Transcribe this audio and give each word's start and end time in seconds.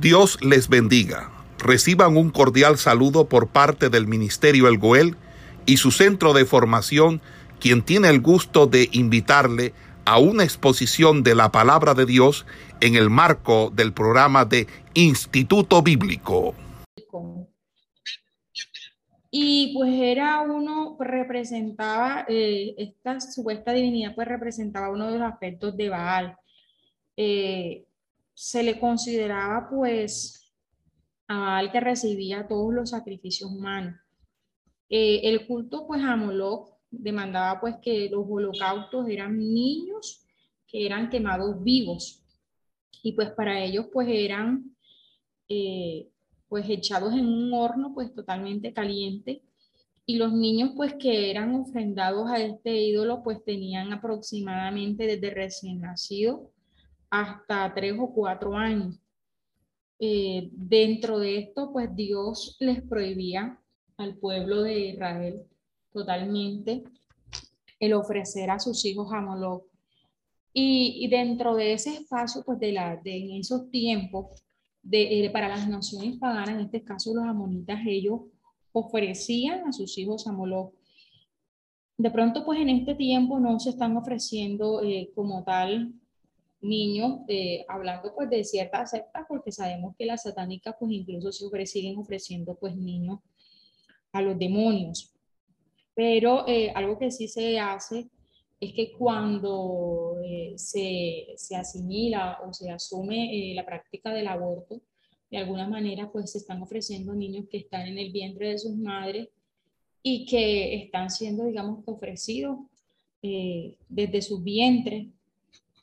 Dios 0.00 0.38
les 0.42 0.68
bendiga. 0.68 1.30
Reciban 1.58 2.18
un 2.18 2.30
cordial 2.30 2.76
saludo 2.76 3.28
por 3.28 3.48
parte 3.48 3.88
del 3.88 4.06
Ministerio 4.06 4.68
El 4.68 4.76
Goel 4.76 5.16
y 5.64 5.78
su 5.78 5.90
centro 5.90 6.34
de 6.34 6.44
formación, 6.44 7.22
quien 7.60 7.82
tiene 7.82 8.10
el 8.10 8.20
gusto 8.20 8.66
de 8.66 8.90
invitarle 8.92 9.72
a 10.04 10.18
una 10.18 10.44
exposición 10.44 11.22
de 11.22 11.34
la 11.34 11.50
palabra 11.50 11.94
de 11.94 12.04
Dios 12.04 12.44
en 12.80 12.94
el 12.94 13.08
marco 13.08 13.72
del 13.74 13.94
programa 13.94 14.44
de 14.44 14.66
Instituto 14.92 15.82
Bíblico. 15.82 16.54
Y 19.30 19.72
pues 19.74 19.94
era 19.94 20.42
uno, 20.42 20.94
pues, 20.98 21.08
representaba, 21.08 22.26
eh, 22.28 22.74
esta 22.76 23.18
supuesta 23.18 23.72
divinidad 23.72 24.14
pues 24.14 24.28
representaba 24.28 24.90
uno 24.90 25.10
de 25.10 25.18
los 25.18 25.32
aspectos 25.32 25.74
de 25.74 25.88
Baal. 25.88 26.36
Eh, 27.16 27.85
se 28.36 28.62
le 28.62 28.78
consideraba 28.78 29.66
pues 29.70 30.52
a 31.26 31.38
Baal 31.38 31.72
que 31.72 31.80
recibía 31.80 32.46
todos 32.46 32.72
los 32.72 32.90
sacrificios 32.90 33.50
humanos. 33.50 33.98
Eh, 34.90 35.22
el 35.24 35.46
culto 35.46 35.86
pues 35.86 36.02
a 36.02 36.16
Moloch 36.16 36.76
demandaba 36.90 37.58
pues 37.60 37.76
que 37.82 38.10
los 38.10 38.26
holocaustos 38.28 39.08
eran 39.08 39.38
niños 39.38 40.22
que 40.68 40.84
eran 40.84 41.08
quemados 41.08 41.62
vivos 41.64 42.22
y 43.02 43.12
pues 43.12 43.30
para 43.30 43.64
ellos 43.64 43.86
pues 43.92 44.06
eran 44.10 44.76
pues 46.48 46.68
echados 46.68 47.14
en 47.14 47.26
un 47.26 47.54
horno 47.54 47.92
pues 47.94 48.14
totalmente 48.14 48.72
caliente 48.72 49.42
y 50.04 50.16
los 50.16 50.32
niños 50.32 50.72
pues 50.76 50.94
que 50.94 51.30
eran 51.30 51.54
ofrendados 51.54 52.28
a 52.30 52.38
este 52.38 52.76
ídolo 52.76 53.22
pues 53.22 53.42
tenían 53.44 53.92
aproximadamente 53.92 55.06
desde 55.06 55.30
recién 55.30 55.80
nacido 55.80 56.52
hasta 57.10 57.72
tres 57.74 57.94
o 57.98 58.12
cuatro 58.12 58.54
años. 58.54 58.98
Eh, 59.98 60.50
dentro 60.52 61.18
de 61.18 61.38
esto 61.38 61.72
pues 61.72 61.94
Dios 61.96 62.56
les 62.60 62.82
prohibía 62.82 63.58
al 63.96 64.16
pueblo 64.16 64.62
de 64.62 64.90
Israel 64.90 65.42
totalmente 65.90 66.84
el 67.80 67.94
ofrecer 67.94 68.50
a 68.50 68.58
sus 68.58 68.84
hijos 68.84 69.08
a. 69.12 69.60
Y, 70.52 71.06
dentro 71.08 71.54
de 71.54 71.74
ese 71.74 71.94
espacio, 71.94 72.42
pues 72.44 72.58
de, 72.58 72.72
la, 72.72 72.96
de 72.96 73.16
en 73.16 73.32
esos 73.32 73.70
tiempos, 73.70 74.42
eh, 74.90 75.28
para 75.30 75.48
las 75.48 75.68
naciones 75.68 76.16
paganas, 76.18 76.50
en 76.50 76.60
este 76.60 76.82
caso 76.82 77.14
los 77.14 77.24
amonitas, 77.24 77.80
ellos 77.86 78.20
ofrecían 78.72 79.66
a 79.66 79.72
sus 79.72 79.98
hijos 79.98 80.26
a. 80.26 80.34
De 81.98 82.10
pronto, 82.10 82.44
pues 82.44 82.60
en 82.60 82.70
este 82.70 82.94
tiempo 82.94 83.38
no 83.38 83.58
se 83.60 83.70
están 83.70 83.96
ofreciendo 83.96 84.82
eh, 84.82 85.10
como 85.14 85.44
tal 85.44 85.92
niños, 86.60 87.20
eh, 87.28 87.64
hablando 87.68 88.14
pues 88.14 88.30
de 88.30 88.44
ciertas 88.44 88.90
sectas, 88.90 89.24
porque 89.28 89.52
sabemos 89.52 89.94
que 89.96 90.06
las 90.06 90.22
satánicas 90.22 90.74
pues 90.78 90.92
incluso 90.92 91.32
se 91.32 91.66
siguen 91.66 91.98
ofreciendo 91.98 92.56
pues 92.58 92.76
niños 92.76 93.20
a 94.12 94.22
los 94.22 94.38
demonios. 94.38 95.12
Pero 95.94 96.44
algo 96.74 96.98
que 96.98 97.10
sí 97.10 97.26
se 97.26 97.58
hace 97.58 98.10
es 98.60 98.72
que 98.72 98.92
cuando 98.92 100.16
eh, 100.24 100.54
se, 100.56 101.26
se, 101.36 101.56
asimila 101.56 102.38
o 102.46 102.52
se 102.52 102.70
asume 102.70 103.50
eh, 103.50 103.54
la 103.54 103.66
práctica 103.66 104.12
del 104.12 104.28
aborto, 104.28 104.80
de 105.30 105.38
alguna 105.38 105.68
manera 105.68 106.10
pues 106.10 106.32
se 106.32 106.38
están 106.38 106.62
ofreciendo 106.62 107.14
niños 107.14 107.46
que 107.50 107.58
están 107.58 107.86
en 107.86 107.98
el 107.98 108.12
vientre 108.12 108.50
de 108.50 108.58
sus 108.58 108.76
madres 108.76 109.28
y 110.02 110.24
que 110.24 110.76
están 110.76 111.10
siendo, 111.10 111.44
digamos, 111.44 111.82
ofrecidos 111.86 112.58
eh, 113.22 113.76
desde 113.88 114.22
su 114.22 114.40
vientre 114.42 115.10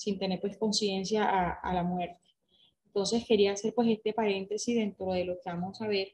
sin 0.04 0.20
tener 0.20 0.40
pues 0.42 0.58
conciencia 0.58 1.23
a, 1.26 1.54
a, 1.54 1.73
la 1.73 1.84
muerte. 1.84 2.20
Entonces 2.86 3.26
quería 3.28 3.54
hacer 3.54 3.73
pues 3.73 3.90
este 3.90 4.14
paréntesis 4.14 4.76
dentro 4.76 5.14
de 5.14 5.26
lo 5.26 5.36
que 5.36 5.50
vamos 5.50 5.82
a 5.82 5.88
ver 5.88 6.09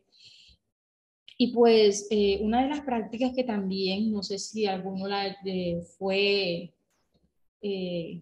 y 1.42 1.54
pues 1.54 2.06
eh, 2.12 2.38
una 2.42 2.64
de 2.64 2.67
las 2.67 2.82
prácticas 2.82 3.32
que 3.34 3.45
también, 3.45 4.12
no 4.12 4.22
sé 4.23 4.38
si 4.38 4.66
alguno 4.66 5.08
la, 5.08 5.34
fue 5.98 6.73
eh, 7.61 8.22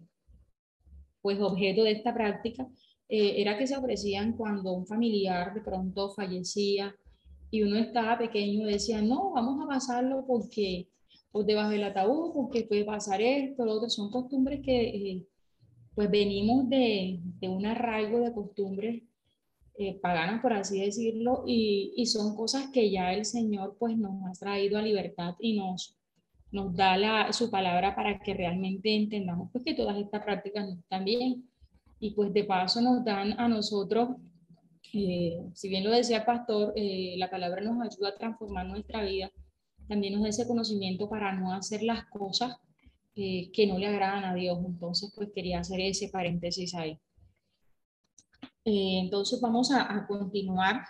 pues 1.20 1.40
objeto 1.40 1.82
de 1.82 1.90
esta 1.90 2.14
práctica, 2.14 2.68
eh, 3.08 3.40
era 3.40 3.58
que 3.58 3.66
se 3.66 3.76
ofrecían 3.76 4.36
cuando 4.36 4.72
un 4.72 4.86
familiar 4.86 5.52
de 5.52 5.62
pronto 5.62 6.10
fallecía 6.10 6.94
y 7.50 7.62
uno 7.62 7.78
estaba 7.78 8.18
pequeño, 8.18 8.68
decía, 8.68 9.02
no, 9.02 9.32
vamos 9.32 9.64
a 9.64 9.66
pasarlo 9.66 10.24
porque, 10.24 10.86
por 11.32 11.44
debajo 11.44 11.70
del 11.70 11.82
ataúd, 11.82 12.32
porque 12.32 12.66
puede 12.68 12.84
pasar 12.84 13.20
esto, 13.20 13.64
lo 13.64 13.72
otro. 13.72 13.90
Son 13.90 14.12
costumbres 14.12 14.60
que 14.64 15.26
pues 15.98 16.12
venimos 16.12 16.68
de, 16.68 17.18
de 17.40 17.48
un 17.48 17.66
arraigo 17.66 18.20
de 18.20 18.32
costumbres 18.32 19.02
eh, 19.76 19.98
paganas, 20.00 20.40
por 20.40 20.52
así 20.52 20.78
decirlo, 20.78 21.42
y, 21.44 21.92
y, 21.96 22.06
son 22.06 22.36
cosas 22.36 22.68
que 22.72 22.88
ya 22.88 23.12
el 23.12 23.24
Señor 23.24 23.76
pues 23.80 23.98
nos 23.98 24.24
ha 24.24 24.32
traído 24.38 24.78
a 24.78 24.82
libertad 24.82 25.34
y 25.40 25.58
nos, 25.58 25.98
nos 26.52 26.76
da 26.76 26.96
la, 26.96 27.32
su 27.32 27.50
palabra 27.50 27.96
para 27.96 28.20
que 28.20 28.32
realmente 28.32 28.94
entendamos 28.94 29.50
pues, 29.50 29.64
que 29.64 29.74
todas 29.74 29.96
estas 29.96 30.22
prácticas 30.22 30.68
no 30.68 30.78
están 30.78 31.04
bien. 31.04 31.50
Y 31.98 32.12
pues 32.12 32.32
de 32.32 32.44
paso 32.44 32.80
nos 32.80 33.04
dan 33.04 33.32
a 33.32 33.48
nosotros, 33.48 34.10
eh, 34.92 35.42
si 35.52 35.68
bien 35.68 35.82
lo 35.82 35.90
decía 35.90 36.18
el 36.18 36.24
pastor, 36.24 36.74
eh, 36.76 37.16
la 37.18 37.28
palabra 37.28 37.60
nos 37.60 37.84
ayuda 37.84 38.10
a 38.10 38.16
transformar 38.16 38.66
nuestra 38.66 39.02
vida, 39.02 39.32
también 39.88 40.12
nos 40.12 40.22
da 40.22 40.28
ese 40.28 40.46
conocimiento 40.46 41.08
para 41.08 41.32
no 41.32 41.52
hacer 41.52 41.82
las 41.82 42.04
cosas 42.04 42.56
que 43.52 43.66
no 43.66 43.78
le 43.78 43.86
agradan 43.88 44.24
a 44.24 44.34
Dios. 44.34 44.58
Entonces, 44.64 45.12
pues 45.14 45.30
quería 45.34 45.60
hacer 45.60 45.80
ese 45.80 46.08
paréntesis 46.08 46.74
ahí. 46.74 46.98
Eh, 48.64 49.00
entonces 49.02 49.40
vamos 49.40 49.72
a, 49.72 50.06
continuar 50.06 50.84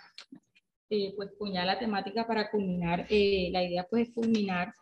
eh, 0.89 1.13
pues 1.15 1.29
con 1.37 1.53
ya 1.53 1.63
la 1.63 1.79
temática 1.79 2.27
para 2.27 2.51
culminar. 2.51 3.07
Eh, 3.09 3.49
la 3.51 3.63
idea 3.63 3.87
pues 3.89 4.09
es 4.09 4.13
culminar 4.13 4.73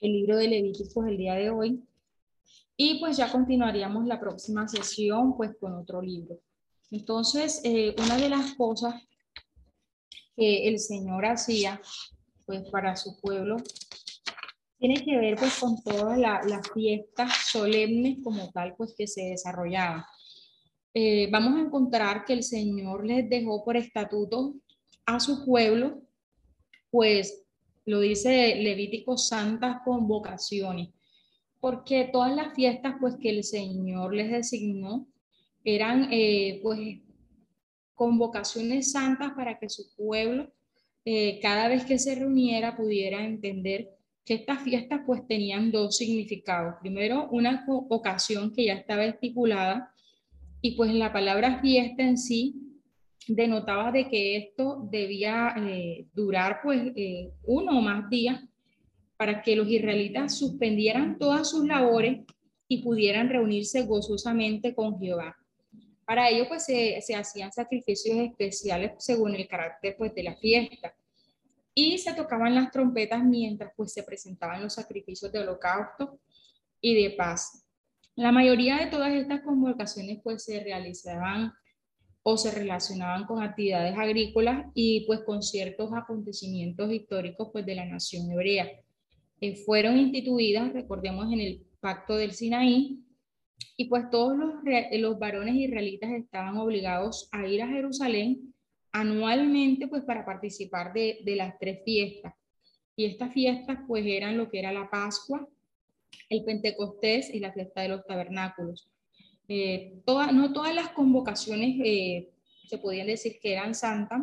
el 0.00 0.12
libro 0.12 0.36
de 0.36 0.48
Levíticos 0.48 1.06
el 1.06 1.16
día 1.16 1.34
de 1.34 1.50
hoy. 1.50 1.84
Y 2.76 2.98
pues 3.00 3.16
ya 3.16 3.30
continuaríamos 3.30 4.06
la 4.06 4.20
próxima 4.20 4.68
sesión 4.68 5.36
pues 5.36 5.56
con 5.60 5.74
otro 5.74 6.02
libro. 6.02 6.38
Entonces, 6.90 7.62
una 7.98 8.16
de 8.16 8.28
las 8.28 8.54
cosas 8.54 8.94
que 10.36 10.68
el 10.68 10.78
Señor 10.78 11.26
hacía 11.26 11.80
pues 12.46 12.68
para 12.70 12.96
su 12.96 13.20
pueblo 13.20 13.56
tiene 14.78 15.04
que 15.04 15.16
ver 15.16 15.36
pues 15.36 15.58
con 15.58 15.82
todas 15.82 16.18
las 16.18 16.70
fiestas 16.72 17.32
solemnes 17.50 18.18
como 18.22 18.50
tal 18.52 18.74
pues 18.76 18.94
que 18.96 19.06
se 19.06 19.22
desarrollaban. 19.22 20.04
Eh, 20.94 21.28
vamos 21.30 21.56
a 21.56 21.60
encontrar 21.66 22.24
que 22.24 22.32
el 22.32 22.42
Señor 22.42 23.04
les 23.04 23.28
dejó 23.28 23.64
por 23.64 23.76
estatuto 23.76 24.54
a 25.04 25.20
su 25.20 25.44
pueblo, 25.44 26.02
pues 26.90 27.44
lo 27.84 28.00
dice 28.00 28.56
Levítico, 28.56 29.16
santas 29.18 29.78
convocaciones, 29.84 30.90
porque 31.60 32.08
todas 32.12 32.34
las 32.34 32.54
fiestas 32.54 32.94
pues 33.00 33.16
que 33.20 33.30
el 33.30 33.44
Señor 33.44 34.14
les 34.14 34.30
designó 34.30 35.08
eran 35.64 36.08
eh, 36.12 36.60
pues 36.62 36.78
convocaciones 37.94 38.92
santas 38.92 39.32
para 39.34 39.58
que 39.58 39.68
su 39.68 39.94
pueblo 39.96 40.52
eh, 41.04 41.40
cada 41.40 41.68
vez 41.68 41.84
que 41.84 41.98
se 41.98 42.14
reuniera 42.14 42.76
pudiera 42.76 43.24
entender 43.24 43.97
que 44.28 44.34
estas 44.34 44.62
fiestas 44.62 45.00
pues 45.06 45.26
tenían 45.26 45.72
dos 45.72 45.96
significados. 45.96 46.74
Primero, 46.82 47.28
una 47.30 47.64
ocasión 47.66 48.52
que 48.52 48.66
ya 48.66 48.74
estaba 48.74 49.06
estipulada 49.06 49.90
y 50.60 50.76
pues 50.76 50.92
la 50.92 51.10
palabra 51.14 51.62
fiesta 51.62 52.02
en 52.02 52.18
sí 52.18 52.54
denotaba 53.26 53.90
de 53.90 54.06
que 54.06 54.36
esto 54.36 54.86
debía 54.90 55.54
eh, 55.56 56.08
durar 56.12 56.60
pues 56.62 56.92
eh, 56.94 57.30
uno 57.44 57.78
o 57.78 57.80
más 57.80 58.10
días 58.10 58.44
para 59.16 59.40
que 59.40 59.56
los 59.56 59.66
israelitas 59.66 60.38
suspendieran 60.38 61.16
todas 61.18 61.48
sus 61.48 61.66
labores 61.66 62.20
y 62.68 62.82
pudieran 62.82 63.30
reunirse 63.30 63.86
gozosamente 63.86 64.74
con 64.74 65.00
Jehová. 65.00 65.38
Para 66.04 66.28
ello 66.28 66.44
pues 66.48 66.66
se, 66.66 67.00
se 67.00 67.14
hacían 67.14 67.50
sacrificios 67.50 68.18
especiales 68.18 68.92
según 68.98 69.34
el 69.34 69.48
carácter 69.48 69.96
pues 69.96 70.14
de 70.14 70.22
la 70.22 70.36
fiesta 70.36 70.94
y 71.80 71.96
se 71.98 72.12
tocaban 72.12 72.56
las 72.56 72.72
trompetas 72.72 73.22
mientras 73.22 73.72
pues 73.76 73.92
se 73.92 74.02
presentaban 74.02 74.60
los 74.60 74.74
sacrificios 74.74 75.30
de 75.30 75.38
holocausto 75.38 76.18
y 76.80 77.00
de 77.00 77.10
paz. 77.10 77.64
La 78.16 78.32
mayoría 78.32 78.78
de 78.78 78.90
todas 78.90 79.12
estas 79.12 79.42
convocaciones 79.42 80.18
pues 80.24 80.42
se 80.42 80.58
realizaban 80.58 81.52
o 82.24 82.36
se 82.36 82.50
relacionaban 82.50 83.26
con 83.26 83.44
actividades 83.44 83.96
agrícolas 83.96 84.66
y 84.74 85.06
pues 85.06 85.20
con 85.20 85.40
ciertos 85.40 85.92
acontecimientos 85.94 86.92
históricos 86.92 87.50
pues 87.52 87.64
de 87.64 87.76
la 87.76 87.84
nación 87.84 88.28
hebrea. 88.28 88.68
Eh, 89.40 89.54
fueron 89.64 89.98
instituidas, 89.98 90.72
recordemos, 90.72 91.32
en 91.32 91.38
el 91.38 91.62
pacto 91.78 92.16
del 92.16 92.32
Sinaí 92.32 92.98
y 93.76 93.84
pues 93.84 94.10
todos 94.10 94.36
los, 94.36 94.54
los 94.98 95.18
varones 95.20 95.54
israelitas 95.54 96.10
estaban 96.10 96.56
obligados 96.56 97.28
a 97.30 97.46
ir 97.46 97.62
a 97.62 97.68
Jerusalén 97.68 98.52
anualmente 98.92 99.88
pues 99.88 100.02
para 100.02 100.24
participar 100.24 100.92
de, 100.92 101.20
las 101.24 101.58
tres 101.58 101.80
fiestas. 101.84 102.34
Y 102.96 103.04
estas 103.04 103.32
fiestas 103.32 103.78
pues 103.86 104.04
eran 104.06 104.36
lo 104.36 104.50
que 104.50 104.58
era 104.58 104.72
la 104.72 104.90
Pascua, 104.90 105.46
el 106.28 106.44
Pentecostés 106.44 107.32
y 107.32 107.40
la 107.40 107.52
fiesta 107.52 107.82
de 107.82 107.88
los 107.88 108.04
tabernáculos. 108.06 108.88
Eh, 109.48 110.02
no 110.06 110.52
todas 110.52 110.74
las 110.74 110.90
convocaciones 110.90 111.76
eh, 111.82 112.28
se 112.66 112.78
podían 112.78 113.06
decir 113.06 113.38
que 113.40 113.52
eran 113.52 113.74
santas, 113.74 114.22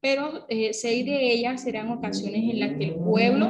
pero 0.00 0.46
eh, 0.48 0.72
seis 0.72 1.04
de 1.04 1.32
ellas 1.32 1.66
eran 1.66 1.90
ocasiones 1.90 2.42
en 2.42 2.60
las 2.60 2.76
que 2.76 2.84
el 2.84 2.94
pueblo 2.94 3.48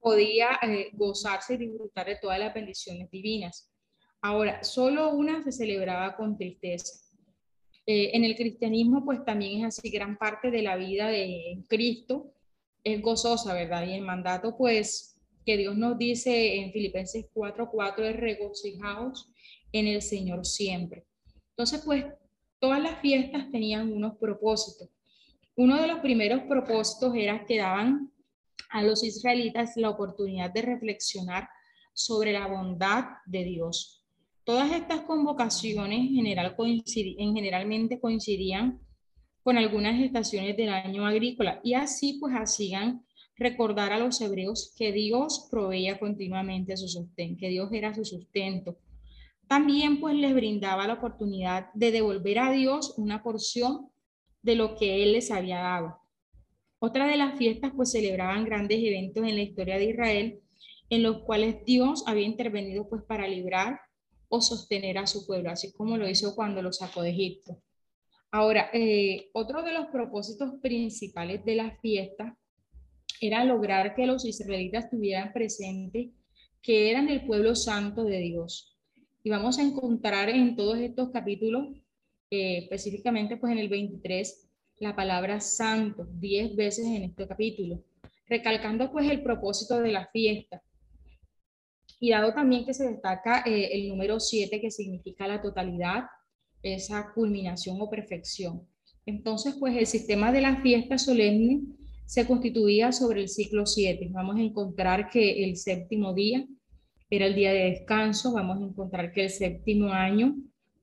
podía 0.00 0.58
gozarse 0.94 1.54
y 1.54 1.58
disfrutar 1.58 2.06
de 2.06 2.16
todas 2.16 2.38
las 2.38 2.52
bendiciones 2.52 3.10
divinas. 3.10 3.72
Ahora, 4.20 4.62
solo 4.62 5.10
una 5.14 5.42
se 5.42 5.50
celebraba 5.50 6.16
con 6.16 6.36
tristeza. 6.36 7.02
Eh, 7.86 8.10
en 8.14 8.24
el 8.24 8.36
cristianismo, 8.36 9.04
pues 9.04 9.24
también 9.24 9.60
es 9.60 9.78
así, 9.78 9.90
gran 9.90 10.16
parte 10.16 10.50
de 10.50 10.62
la 10.62 10.76
vida 10.76 11.08
de 11.08 11.64
Cristo 11.68 12.32
es 12.84 13.00
gozosa, 13.00 13.54
¿verdad? 13.54 13.86
Y 13.86 13.94
el 13.94 14.02
mandato, 14.02 14.56
pues, 14.56 15.16
que 15.44 15.56
Dios 15.56 15.76
nos 15.76 15.98
dice 15.98 16.56
en 16.56 16.72
Filipenses 16.72 17.26
4:4 17.32 18.04
es 18.04 18.16
regocijaos 18.16 19.32
en 19.72 19.86
el 19.86 20.02
Señor 20.02 20.46
siempre. 20.46 21.04
Entonces, 21.50 21.82
pues, 21.84 22.04
todas 22.60 22.80
las 22.80 23.00
fiestas 23.00 23.50
tenían 23.50 23.92
unos 23.92 24.16
propósitos. 24.18 24.88
Uno 25.56 25.80
de 25.80 25.88
los 25.88 25.98
primeros 26.00 26.42
propósitos 26.42 27.14
era 27.14 27.44
que 27.44 27.58
daban 27.58 28.12
a 28.70 28.82
los 28.82 29.02
israelitas 29.04 29.76
la 29.76 29.90
oportunidad 29.90 30.50
de 30.52 30.62
reflexionar 30.62 31.48
sobre 31.92 32.32
la 32.32 32.46
bondad 32.46 33.04
de 33.26 33.44
Dios. 33.44 34.01
Todas 34.44 34.72
estas 34.72 35.02
convocaciones 35.02 36.10
general 36.10 36.56
en 36.58 37.34
generalmente 37.34 38.00
coincidían 38.00 38.80
con 39.42 39.56
algunas 39.56 40.00
estaciones 40.00 40.56
del 40.56 40.70
año 40.70 41.06
agrícola 41.06 41.60
y 41.62 41.74
así 41.74 42.18
pues 42.20 42.34
hacían 42.34 43.04
recordar 43.36 43.92
a 43.92 43.98
los 43.98 44.20
hebreos 44.20 44.74
que 44.76 44.90
Dios 44.90 45.48
proveía 45.50 45.98
continuamente 46.00 46.76
su 46.76 46.88
sustento, 46.88 47.38
que 47.40 47.48
Dios 47.50 47.70
era 47.72 47.94
su 47.94 48.04
sustento. 48.04 48.78
También 49.46 50.00
pues 50.00 50.16
les 50.16 50.34
brindaba 50.34 50.88
la 50.88 50.94
oportunidad 50.94 51.72
de 51.74 51.92
devolver 51.92 52.40
a 52.40 52.50
Dios 52.50 52.94
una 52.96 53.22
porción 53.22 53.90
de 54.42 54.56
lo 54.56 54.74
que 54.74 55.04
Él 55.04 55.12
les 55.12 55.30
había 55.30 55.58
dado. 55.58 55.98
Otra 56.80 57.06
de 57.06 57.16
las 57.16 57.38
fiestas 57.38 57.72
pues 57.76 57.92
celebraban 57.92 58.44
grandes 58.44 58.78
eventos 58.82 59.24
en 59.24 59.36
la 59.36 59.42
historia 59.42 59.78
de 59.78 59.90
Israel 59.90 60.40
en 60.90 61.02
los 61.04 61.22
cuales 61.22 61.64
Dios 61.64 62.02
había 62.08 62.26
intervenido 62.26 62.88
pues 62.88 63.02
para 63.04 63.28
librar 63.28 63.80
o 64.34 64.40
sostener 64.40 64.96
a 64.96 65.06
su 65.06 65.26
pueblo, 65.26 65.50
así 65.50 65.72
como 65.72 65.98
lo 65.98 66.08
hizo 66.08 66.34
cuando 66.34 66.62
lo 66.62 66.72
sacó 66.72 67.02
de 67.02 67.10
Egipto. 67.10 67.60
Ahora, 68.30 68.70
eh, 68.72 69.28
otro 69.34 69.62
de 69.62 69.74
los 69.74 69.88
propósitos 69.88 70.54
principales 70.62 71.44
de 71.44 71.54
la 71.54 71.76
fiesta 71.82 72.38
era 73.20 73.44
lograr 73.44 73.94
que 73.94 74.06
los 74.06 74.24
israelitas 74.24 74.88
tuvieran 74.88 75.34
presente 75.34 76.12
que 76.62 76.90
eran 76.90 77.10
el 77.10 77.26
pueblo 77.26 77.54
santo 77.54 78.04
de 78.04 78.20
Dios. 78.20 78.74
Y 79.22 79.28
vamos 79.28 79.58
a 79.58 79.62
encontrar 79.64 80.30
en 80.30 80.56
todos 80.56 80.78
estos 80.78 81.10
capítulos, 81.10 81.68
eh, 82.30 82.56
específicamente 82.62 83.36
pues 83.36 83.52
en 83.52 83.58
el 83.58 83.68
23, 83.68 84.48
la 84.78 84.96
palabra 84.96 85.40
santo, 85.40 86.06
10 86.10 86.56
veces 86.56 86.86
en 86.86 87.02
este 87.02 87.28
capítulo, 87.28 87.84
recalcando 88.26 88.90
pues 88.90 89.10
el 89.10 89.22
propósito 89.22 89.78
de 89.78 89.92
la 89.92 90.06
fiesta. 90.06 90.62
Y 92.02 92.10
dado 92.10 92.34
también 92.34 92.64
que 92.64 92.74
se 92.74 92.88
destaca 92.88 93.44
eh, 93.46 93.68
el 93.74 93.88
número 93.88 94.18
7, 94.18 94.60
que 94.60 94.72
significa 94.72 95.28
la 95.28 95.40
totalidad, 95.40 96.06
esa 96.60 97.12
culminación 97.14 97.80
o 97.80 97.88
perfección. 97.88 98.66
Entonces, 99.06 99.54
pues 99.54 99.76
el 99.76 99.86
sistema 99.86 100.32
de 100.32 100.40
la 100.40 100.60
fiesta 100.62 100.98
solemne 100.98 101.62
se 102.04 102.26
constituía 102.26 102.90
sobre 102.90 103.20
el 103.20 103.28
ciclo 103.28 103.66
7. 103.66 104.08
Vamos 104.10 104.34
a 104.34 104.42
encontrar 104.42 105.10
que 105.10 105.44
el 105.44 105.56
séptimo 105.56 106.12
día 106.12 106.44
era 107.08 107.26
el 107.26 107.36
día 107.36 107.52
de 107.52 107.70
descanso, 107.70 108.32
vamos 108.32 108.60
a 108.60 108.66
encontrar 108.66 109.12
que 109.12 109.22
el 109.22 109.30
séptimo 109.30 109.92
año 109.92 110.34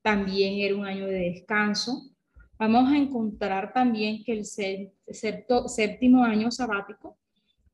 también 0.02 0.54
era 0.62 0.74
un 0.74 0.86
año 0.86 1.06
de 1.06 1.32
descanso. 1.32 2.14
Vamos 2.58 2.90
a 2.90 2.98
encontrar 2.98 3.74
también 3.74 4.24
que 4.24 4.32
el 4.32 4.46
séptimo 4.46 6.24
año 6.24 6.50
sabático 6.50 7.18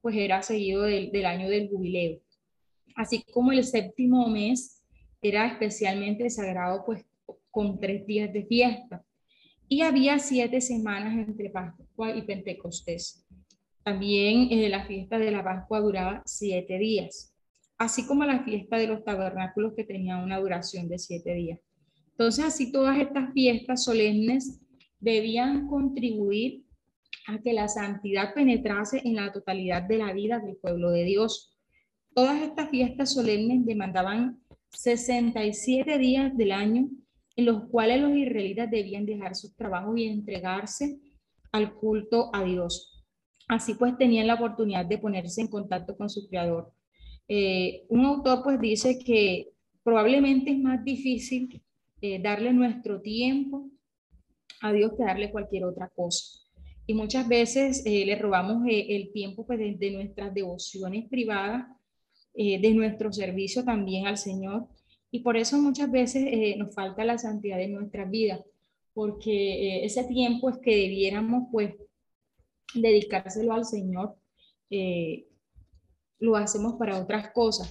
pues 0.01 0.15
era 0.15 0.41
seguido 0.41 0.81
del 0.81 1.25
año 1.27 1.47
del 1.47 1.69
jubileo. 1.69 2.24
Así 2.95 3.23
como 3.31 3.51
el 3.51 3.63
séptimo 3.63 4.27
mes 4.27 4.83
era 5.21 5.47
especialmente 5.47 6.29
sagrado 6.29 6.83
pues 6.85 7.05
con 7.51 7.79
tres 7.79 8.05
días 8.05 8.31
de 8.33 8.45
fiesta. 8.45 9.03
Y 9.67 9.81
había 9.81 10.19
siete 10.19 10.61
semanas 10.61 11.13
entre 11.15 11.49
Pascua 11.49 12.15
y 12.15 12.21
Pentecostés. 12.23 13.25
También 13.83 14.47
eh, 14.51 14.69
la 14.69 14.85
fiesta 14.85 15.19
de 15.19 15.31
la 15.31 15.43
Pascua 15.43 15.79
duraba 15.79 16.23
siete 16.25 16.77
días, 16.77 17.35
así 17.77 18.05
como 18.07 18.23
la 18.23 18.43
fiesta 18.43 18.77
de 18.77 18.87
los 18.87 19.03
tabernáculos 19.03 19.73
que 19.75 19.83
tenía 19.83 20.17
una 20.17 20.39
duración 20.39 20.87
de 20.87 20.97
siete 20.97 21.33
días. 21.33 21.59
Entonces, 22.11 22.45
así 22.45 22.71
todas 22.71 22.97
estas 22.97 23.33
fiestas 23.33 23.83
solemnes 23.83 24.61
debían 24.99 25.67
contribuir 25.67 26.63
a 27.27 27.39
que 27.39 27.53
la 27.53 27.67
santidad 27.67 28.33
penetrase 28.33 29.01
en 29.03 29.15
la 29.15 29.31
totalidad 29.31 29.83
de 29.83 29.97
la 29.97 30.13
vida 30.13 30.39
del 30.39 30.55
pueblo 30.57 30.91
de 30.91 31.03
Dios. 31.03 31.54
Todas 32.15 32.41
estas 32.41 32.69
fiestas 32.69 33.13
solemnes 33.13 33.65
demandaban 33.65 34.39
67 34.69 35.97
días 35.97 36.35
del 36.37 36.53
año 36.53 36.87
en 37.35 37.45
los 37.45 37.65
cuales 37.65 38.01
los 38.01 38.15
israelitas 38.15 38.71
debían 38.71 39.05
dejar 39.05 39.35
sus 39.35 39.53
trabajos 39.53 39.97
y 39.97 40.05
entregarse 40.05 40.97
al 41.51 41.73
culto 41.73 42.29
a 42.33 42.45
Dios. 42.45 43.05
Así 43.49 43.73
pues 43.73 43.97
tenían 43.97 44.27
la 44.27 44.35
oportunidad 44.35 44.85
de 44.85 44.97
ponerse 44.97 45.41
en 45.41 45.49
contacto 45.49 45.97
con 45.97 46.09
su 46.09 46.25
creador. 46.29 46.71
Eh, 47.27 47.83
un 47.89 48.05
autor 48.05 48.43
pues 48.43 48.61
dice 48.61 48.97
que 48.97 49.49
probablemente 49.83 50.51
es 50.51 50.57
más 50.57 50.85
difícil 50.85 51.61
eh, 51.99 52.21
darle 52.21 52.53
nuestro 52.53 53.01
tiempo 53.01 53.69
a 54.61 54.71
Dios 54.71 54.93
que 54.97 55.03
darle 55.03 55.31
cualquier 55.31 55.65
otra 55.65 55.91
cosa. 55.93 56.39
Y 56.87 56.93
muchas 56.93 57.27
veces 57.27 57.85
eh, 57.85 58.05
le 58.05 58.15
robamos 58.15 58.63
el 58.69 59.11
tiempo 59.11 59.45
pues, 59.45 59.59
de, 59.59 59.73
de, 59.73 59.91
nuestras 59.91 60.33
devociones 60.33 61.09
privadas, 61.09 61.74
de 62.37 62.73
nuestro 62.73 63.13
servicio 63.13 63.63
también 63.63 64.07
al 64.07 64.17
Señor 64.17 64.67
y 65.15 65.19
por 65.19 65.37
eso 65.37 65.57
muchas 65.57 65.89
veces 65.89 66.25
eh, 66.27 66.55
nos 66.57 66.75
falta 66.75 67.05
la 67.05 67.17
santidad 67.17 67.61
en 67.61 67.71
nuestras 67.71 68.11
vidas, 68.11 68.41
porque 68.93 69.31
eh, 69.31 69.85
ese 69.85 70.03
tiempo 70.03 70.49
es 70.49 70.57
que 70.57 70.75
debiéramos 70.75 71.47
pues 71.53 71.73
dedicárselo 72.73 73.53
al 73.53 73.63
Señor, 73.63 74.17
eh, 74.69 75.25
lo 76.19 76.35
hacemos 76.35 76.73
para 76.73 76.99
otras 76.99 77.31
cosas. 77.31 77.69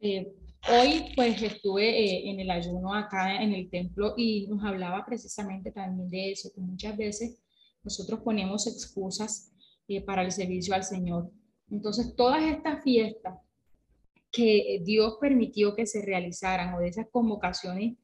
hoy 0.00 1.12
pues 1.14 1.42
estuve 1.42 2.30
en 2.30 2.40
el 2.40 2.50
ayuno 2.50 2.94
acá 2.94 3.42
en 3.42 3.52
el 3.52 3.68
templo 3.68 4.14
y 4.16 4.46
nos 4.46 4.64
hablaba 4.64 5.04
precisamente 5.04 5.72
también 5.72 6.08
de 6.08 6.32
eso, 6.32 6.50
que 6.54 6.62
muchas 6.62 6.96
veces 6.96 7.42
nosotros 7.84 8.20
ponemos 8.20 8.66
excusas 8.66 9.52
para 10.06 10.22
el 10.22 10.32
servicio 10.32 10.74
al 10.74 10.84
Señor. 10.84 11.30
Entonces, 11.70 12.16
todas 12.16 12.42
estas 12.44 12.82
fiestas 12.82 13.34
que 14.32 14.80
Dios 14.82 15.18
permitió 15.20 15.76
que 15.76 15.86
se 15.86 16.02
realizaran 16.04 16.74
o 16.74 16.80
de 16.80 16.88
esas 16.88 17.06
convocaciones 17.10 17.96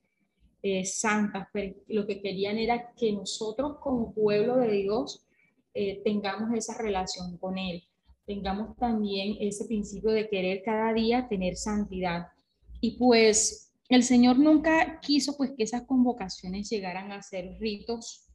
eh, 0.62 0.84
santas, 0.84 1.48
pero 1.52 1.74
lo 1.86 2.06
que 2.06 2.20
querían 2.20 2.58
era 2.58 2.92
que 2.94 3.12
nosotros 3.12 3.78
como 3.80 4.12
pueblo 4.12 4.56
de 4.56 4.72
Dios 4.72 5.24
eh, 5.72 6.02
tengamos 6.04 6.54
esa 6.54 6.76
relación 6.76 7.38
con 7.38 7.56
Él, 7.56 7.82
tengamos 8.26 8.76
también 8.76 9.36
ese 9.40 9.64
principio 9.64 10.10
de 10.10 10.28
querer 10.28 10.62
cada 10.62 10.92
día 10.92 11.28
tener 11.28 11.56
santidad. 11.56 12.26
Y 12.80 12.98
pues 12.98 13.72
el 13.88 14.02
Señor 14.02 14.38
nunca 14.38 15.00
quiso 15.00 15.36
pues 15.36 15.52
que 15.56 15.62
esas 15.62 15.82
convocaciones 15.86 16.68
llegaran 16.68 17.10
a 17.10 17.22
ser 17.22 17.56
ritos 17.58 18.26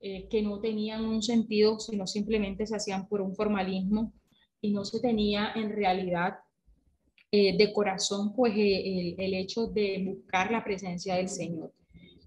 eh, 0.00 0.28
que 0.28 0.42
no 0.42 0.60
tenían 0.60 1.04
un 1.04 1.22
sentido, 1.22 1.80
sino 1.80 2.06
simplemente 2.06 2.66
se 2.66 2.76
hacían 2.76 3.08
por 3.08 3.20
un 3.20 3.34
formalismo 3.34 4.12
y 4.60 4.72
no 4.72 4.84
se 4.84 5.00
tenía 5.00 5.52
en 5.56 5.70
realidad 5.70 6.34
eh, 7.34 7.56
de 7.56 7.72
corazón 7.72 8.34
pues 8.36 8.52
eh, 8.54 9.14
el, 9.16 9.32
hecho 9.32 9.66
de 9.66 10.04
buscar 10.04 10.50
la 10.50 10.62
presencia 10.62 11.14
del 11.14 11.30
Señor. 11.30 11.72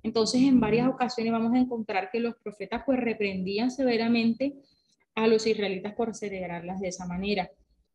Entonces 0.01 0.41
en 0.41 0.59
varias 0.59 0.87
ocasiones 0.87 1.31
vamos 1.31 1.53
a 1.53 1.59
encontrar 1.59 2.09
que 2.11 2.19
los 2.19 2.33
profetas 2.43 2.81
pues 2.87 2.99
reprendían 2.99 3.69
severamente 3.69 4.55
a 5.13 5.27
los 5.27 5.45
israelitas 5.45 5.93
por 5.93 6.15
celebrarlas 6.15 6.79
de 6.79 6.87
esa 6.87 7.05
manera. 7.05 7.51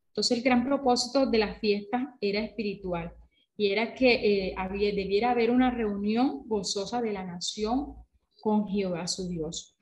Entonces 0.06 0.38
el 0.38 0.44
gran 0.44 0.64
propósito 0.64 1.26
de 1.26 1.38
la 1.38 1.56
fiesta 1.56 2.16
era 2.20 2.44
espiritual 2.44 3.12
y 3.56 3.72
era 3.72 3.92
que 3.92 4.12
eh, 4.12 4.54
había, 4.56 4.94
debiera 4.94 5.32
haber 5.32 5.50
una 5.50 5.72
reunión 5.72 6.44
gozosa 6.46 7.02
de 7.02 7.12
la 7.12 7.24
nación 7.24 7.96
con 8.40 8.68
Jehová 8.68 9.08
su 9.08 9.28
Dios. 9.28 9.76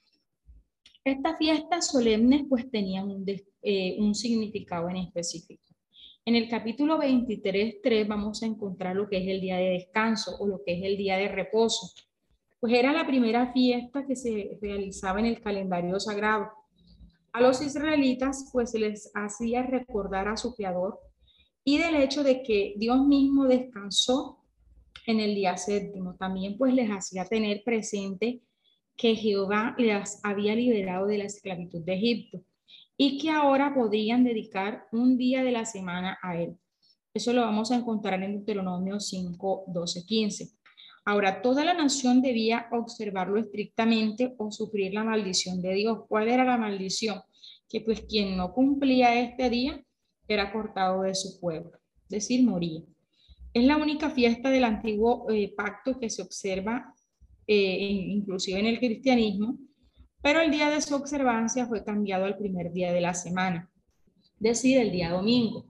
Estas 1.04 1.36
fiestas 1.36 1.90
solemnes 1.90 2.44
pues 2.48 2.70
tenían 2.70 3.10
un, 3.10 3.26
un 3.98 4.14
significado 4.14 4.88
en 4.88 4.96
específico. 4.96 5.67
En 6.28 6.36
el 6.36 6.46
capítulo 6.46 6.98
23.3 6.98 8.06
vamos 8.06 8.42
a 8.42 8.46
encontrar 8.46 8.94
lo 8.94 9.08
que 9.08 9.16
es 9.16 9.26
el 9.28 9.40
día 9.40 9.56
de 9.56 9.70
descanso 9.70 10.36
o 10.38 10.46
lo 10.46 10.62
que 10.62 10.74
es 10.74 10.84
el 10.84 10.98
día 10.98 11.16
de 11.16 11.26
reposo. 11.26 11.90
Pues 12.60 12.74
era 12.74 12.92
la 12.92 13.06
primera 13.06 13.50
fiesta 13.50 14.04
que 14.06 14.14
se 14.14 14.58
realizaba 14.60 15.20
en 15.20 15.24
el 15.24 15.40
calendario 15.40 15.98
sagrado. 15.98 16.50
A 17.32 17.40
los 17.40 17.62
israelitas 17.62 18.50
pues 18.52 18.72
se 18.72 18.78
les 18.78 19.10
hacía 19.14 19.62
recordar 19.62 20.28
a 20.28 20.36
su 20.36 20.54
creador 20.54 21.00
y 21.64 21.78
del 21.78 21.94
hecho 21.94 22.22
de 22.22 22.42
que 22.42 22.74
Dios 22.76 23.06
mismo 23.06 23.46
descansó 23.46 24.44
en 25.06 25.20
el 25.20 25.34
día 25.34 25.56
séptimo. 25.56 26.14
También 26.16 26.58
pues 26.58 26.74
les 26.74 26.90
hacía 26.90 27.24
tener 27.24 27.62
presente 27.64 28.42
que 28.98 29.16
Jehová 29.16 29.74
les 29.78 30.20
había 30.22 30.54
liberado 30.54 31.06
de 31.06 31.16
la 31.16 31.24
esclavitud 31.24 31.82
de 31.86 31.94
Egipto 31.94 32.44
y 33.00 33.16
que 33.16 33.30
ahora 33.30 33.72
podían 33.74 34.24
dedicar 34.24 34.86
un 34.90 35.16
día 35.16 35.44
de 35.44 35.52
la 35.52 35.64
semana 35.64 36.18
a 36.20 36.36
él. 36.36 36.58
Eso 37.14 37.32
lo 37.32 37.42
vamos 37.42 37.70
a 37.70 37.76
encontrar 37.76 38.22
en 38.22 38.34
Deuteronomio 38.34 38.98
5, 38.98 39.64
12, 39.68 40.04
15. 40.04 40.50
Ahora, 41.04 41.40
toda 41.40 41.64
la 41.64 41.74
nación 41.74 42.20
debía 42.20 42.66
observarlo 42.72 43.38
estrictamente 43.38 44.34
o 44.36 44.50
sufrir 44.50 44.92
la 44.92 45.04
maldición 45.04 45.62
de 45.62 45.74
Dios. 45.74 46.00
¿Cuál 46.08 46.28
era 46.28 46.44
la 46.44 46.58
maldición? 46.58 47.22
Que 47.68 47.80
pues 47.80 48.02
quien 48.02 48.36
no 48.36 48.52
cumplía 48.52 49.18
este 49.20 49.48
día 49.48 49.82
era 50.26 50.52
cortado 50.52 51.02
de 51.02 51.14
su 51.14 51.40
pueblo, 51.40 51.78
es 52.02 52.08
decir, 52.08 52.44
moría. 52.44 52.82
Es 53.54 53.64
la 53.64 53.76
única 53.76 54.10
fiesta 54.10 54.50
del 54.50 54.64
antiguo 54.64 55.30
eh, 55.30 55.54
pacto 55.56 55.98
que 55.98 56.10
se 56.10 56.20
observa 56.20 56.94
eh, 57.46 57.78
inclusive 58.10 58.60
en 58.60 58.66
el 58.66 58.78
cristianismo, 58.78 59.56
pero 60.22 60.40
el 60.40 60.50
día 60.50 60.70
de 60.70 60.80
su 60.80 60.94
observancia 60.94 61.66
fue 61.66 61.84
cambiado 61.84 62.24
al 62.24 62.36
primer 62.36 62.72
día 62.72 62.92
de 62.92 63.00
la 63.00 63.14
semana, 63.14 63.70
decir, 64.38 64.78
el 64.78 64.90
día 64.90 65.10
domingo. 65.10 65.66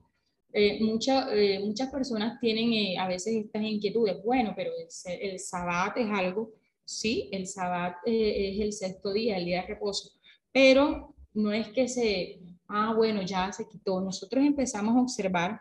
Eh, 0.53 0.81
muchas 0.81 1.91
personas 1.91 2.41
tienen 2.41 2.99
a 2.99 3.07
veces 3.07 3.35
estas 3.35 3.63
inquietudes, 3.63 4.23
bueno, 4.25 4.55
pero 4.57 4.71
el, 4.73 5.21
el 5.21 5.39
sabbat 5.39 5.97
es 5.99 6.09
algo, 6.11 6.53
sí, 6.85 7.29
el 7.33 7.47
sabbat 7.47 7.97
es 8.07 8.61
el 8.61 8.73
sexto 8.73 9.13
día, 9.13 9.37
el 9.37 9.45
día 9.45 9.61
de 9.61 9.69
reposo, 9.69 10.11
pero 10.51 11.15
no 11.35 11.53
es 11.53 11.69
que 11.69 11.87
se, 11.87 12.41
ah, 12.69 12.95
bueno, 12.95 13.23
ya 13.23 13.53
se 13.53 13.69
quitó. 13.69 14.01
Nosotros 14.01 14.45
empezamos 14.45 14.97
a 14.97 15.01
observar 15.01 15.61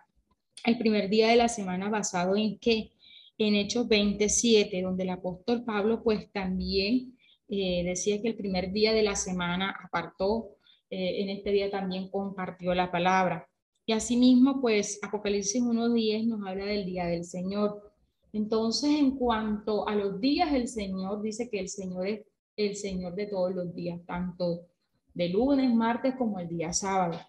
el 0.64 0.78
primer 0.78 1.10
día 1.10 1.28
de 1.30 1.36
la 1.36 1.50
semana 1.50 1.90
basado 1.90 2.36
en 2.36 2.58
qué? 2.58 2.92
En 3.38 3.56
Hechos 3.56 3.88
27, 3.88 4.82
donde 4.82 5.04
el 5.04 5.12
apóstol 5.12 5.64
Pablo 5.64 6.02
pues 6.02 6.32
también 6.32 7.17
eh, 7.50 7.84
decía 7.86 8.22
que 8.22 8.28
el 8.30 8.36
primer 8.36 8.72
día 8.72 8.94
de 8.94 9.04
la 9.04 9.16
semana 9.16 9.76
apartó, 9.84 10.58
eh, 10.90 11.22
en 11.22 11.30
este 11.30 11.52
día 11.52 11.70
también 11.70 12.10
compartió 12.10 12.74
la 12.74 12.92
palabra. 12.92 13.48
Y 13.86 13.94
asimismo, 13.94 14.60
pues 14.60 15.00
Apocalipsis 15.02 15.62
1.10 15.62 16.28
nos 16.28 16.46
habla 16.46 16.66
del 16.66 16.86
día 16.86 17.06
del 17.06 17.24
Señor. 17.24 17.94
Entonces, 18.34 18.92
en 18.92 19.18
cuanto 19.18 19.88
a 19.88 19.96
los 19.96 20.20
días 20.20 20.52
del 20.52 20.68
Señor, 20.68 21.22
dice 21.22 21.50
que 21.50 21.60
el 21.60 21.70
Señor 21.70 22.08
es 22.08 22.26
el 22.58 22.76
Señor 22.76 23.16
de 23.16 23.28
todos 23.28 23.56
los 23.56 23.74
días, 23.74 24.02
tanto 24.06 24.66
de 25.14 25.30
lunes, 25.30 25.74
martes 25.74 26.16
como 26.16 26.40
el 26.40 26.50
día 26.50 26.74
sábado. 26.74 27.20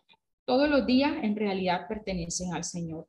Todos 0.44 0.68
los 0.68 0.84
días 0.84 1.12
en 1.22 1.36
realidad 1.36 1.86
pertenecen 1.88 2.52
al 2.54 2.64
Señor. 2.64 3.06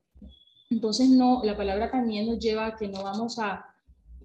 Entonces, 0.70 1.10
no, 1.10 1.42
la 1.44 1.58
palabra 1.58 1.90
también 1.90 2.28
nos 2.28 2.40
lleva 2.40 2.68
a 2.68 2.76
que 2.76 2.88
no 2.88 3.04
vamos 3.04 3.40
a, 3.40 3.66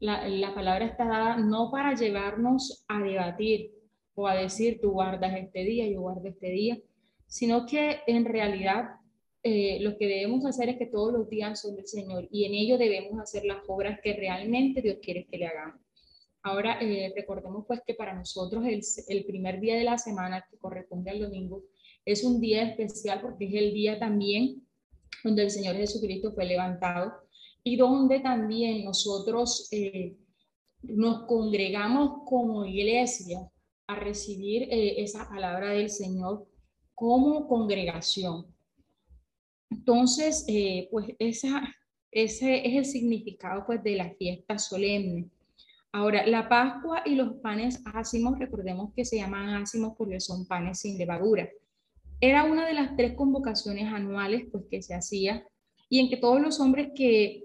la, 0.01 0.29
la 0.29 0.55
palabra 0.55 0.87
está 0.87 1.05
dada 1.05 1.37
no 1.37 1.71
para 1.71 1.95
llevarnos 1.95 2.85
a 2.89 3.01
debatir 3.01 3.73
o 4.15 4.27
a 4.27 4.35
decir 4.35 4.81
tú 4.81 4.93
guardas 4.93 5.35
este 5.37 5.65
día, 5.65 5.89
yo 5.89 6.01
guardo 6.01 6.29
este 6.29 6.51
día, 6.51 6.79
sino 7.27 7.67
que 7.67 8.01
en 8.07 8.25
realidad 8.25 8.91
eh, 9.43 9.79
lo 9.81 9.99
que 9.99 10.07
debemos 10.07 10.47
hacer 10.47 10.71
es 10.71 10.79
que 10.79 10.87
todos 10.87 11.13
los 11.13 11.29
días 11.29 11.61
son 11.61 11.77
del 11.77 11.87
Señor 11.87 12.29
y 12.31 12.47
en 12.47 12.55
ello 12.55 12.79
debemos 12.79 13.21
hacer 13.21 13.45
las 13.45 13.59
obras 13.69 14.01
que 14.03 14.15
realmente 14.15 14.81
Dios 14.81 14.99
quiere 15.03 15.27
que 15.27 15.37
le 15.37 15.47
hagamos. 15.47 15.81
Ahora, 16.43 16.79
eh, 16.81 17.13
recordemos 17.15 17.65
pues 17.67 17.81
que 17.87 17.95
para 17.95 18.15
nosotros 18.15 18.65
el, 18.65 18.81
el, 19.09 19.25
primer 19.25 19.61
día 19.61 19.77
de 19.77 19.85
la 19.85 19.99
semana 19.99 20.47
que 20.51 20.59
corresponde 20.59 21.11
al 21.11 21.21
domingo 21.21 21.63
es 22.05 22.23
un 22.23 22.41
día 22.41 22.63
especial 22.63 23.21
porque 23.21 23.47
es 23.47 23.55
el 23.55 23.75
día 23.75 23.99
también 23.99 24.67
donde 25.23 25.43
el 25.43 25.51
Señor 25.51 25.77
Jesucristo 25.77 26.33
fue 26.33 26.45
levantado 26.45 27.13
y 27.65 27.77
donde 27.77 28.21
también 28.21 28.85
nosotros 28.85 29.69
eh, 29.73 30.17
nos 30.83 31.27
congregamos 31.27 32.23
como 32.27 32.67
iglesia 32.67 33.51
a 33.87 33.97
recibir 33.97 34.65
eh, 34.65 35.03
esa 35.03 35.29
palabra 35.29 35.71
del 35.71 35.89
Señor 35.89 36.47
como 36.95 37.49
congregación. 37.49 38.47
Entonces, 39.71 40.45
eh, 40.47 40.89
pues 40.91 41.09
esa, 41.19 41.63
ese 42.11 42.67
es 42.69 42.77
el 42.77 42.85
significado 42.85 43.65
pues 43.67 43.83
de 43.83 43.97
la 43.97 44.11
fiesta 44.11 44.59
solemne. 44.59 45.31
Ahora, 45.91 46.27
la 46.27 46.49
Pascua 46.49 47.03
y 47.07 47.15
los 47.15 47.35
panes 47.37 47.81
ácimos, 47.87 48.39
recordemos 48.39 48.93
que 48.95 49.05
se 49.05 49.17
llaman 49.17 49.63
ácimos 49.63 49.95
porque 49.97 50.21
son 50.21 50.47
panes 50.47 50.81
sin 50.81 50.99
levadura. 50.99 51.49
Era 52.21 52.45
una 52.45 52.67
de 52.67 52.75
las 52.75 52.97
tres 52.97 53.15
convocaciones 53.15 53.93
anuales 53.93 54.45
pues, 54.51 54.65
que 54.71 54.83
se 54.83 54.95
hacía 54.95 55.47
y 55.89 56.01
en 56.01 56.09
que 56.09 56.17
todos 56.17 56.41
los 56.41 56.61
hombres 56.61 56.89
que 56.95 57.44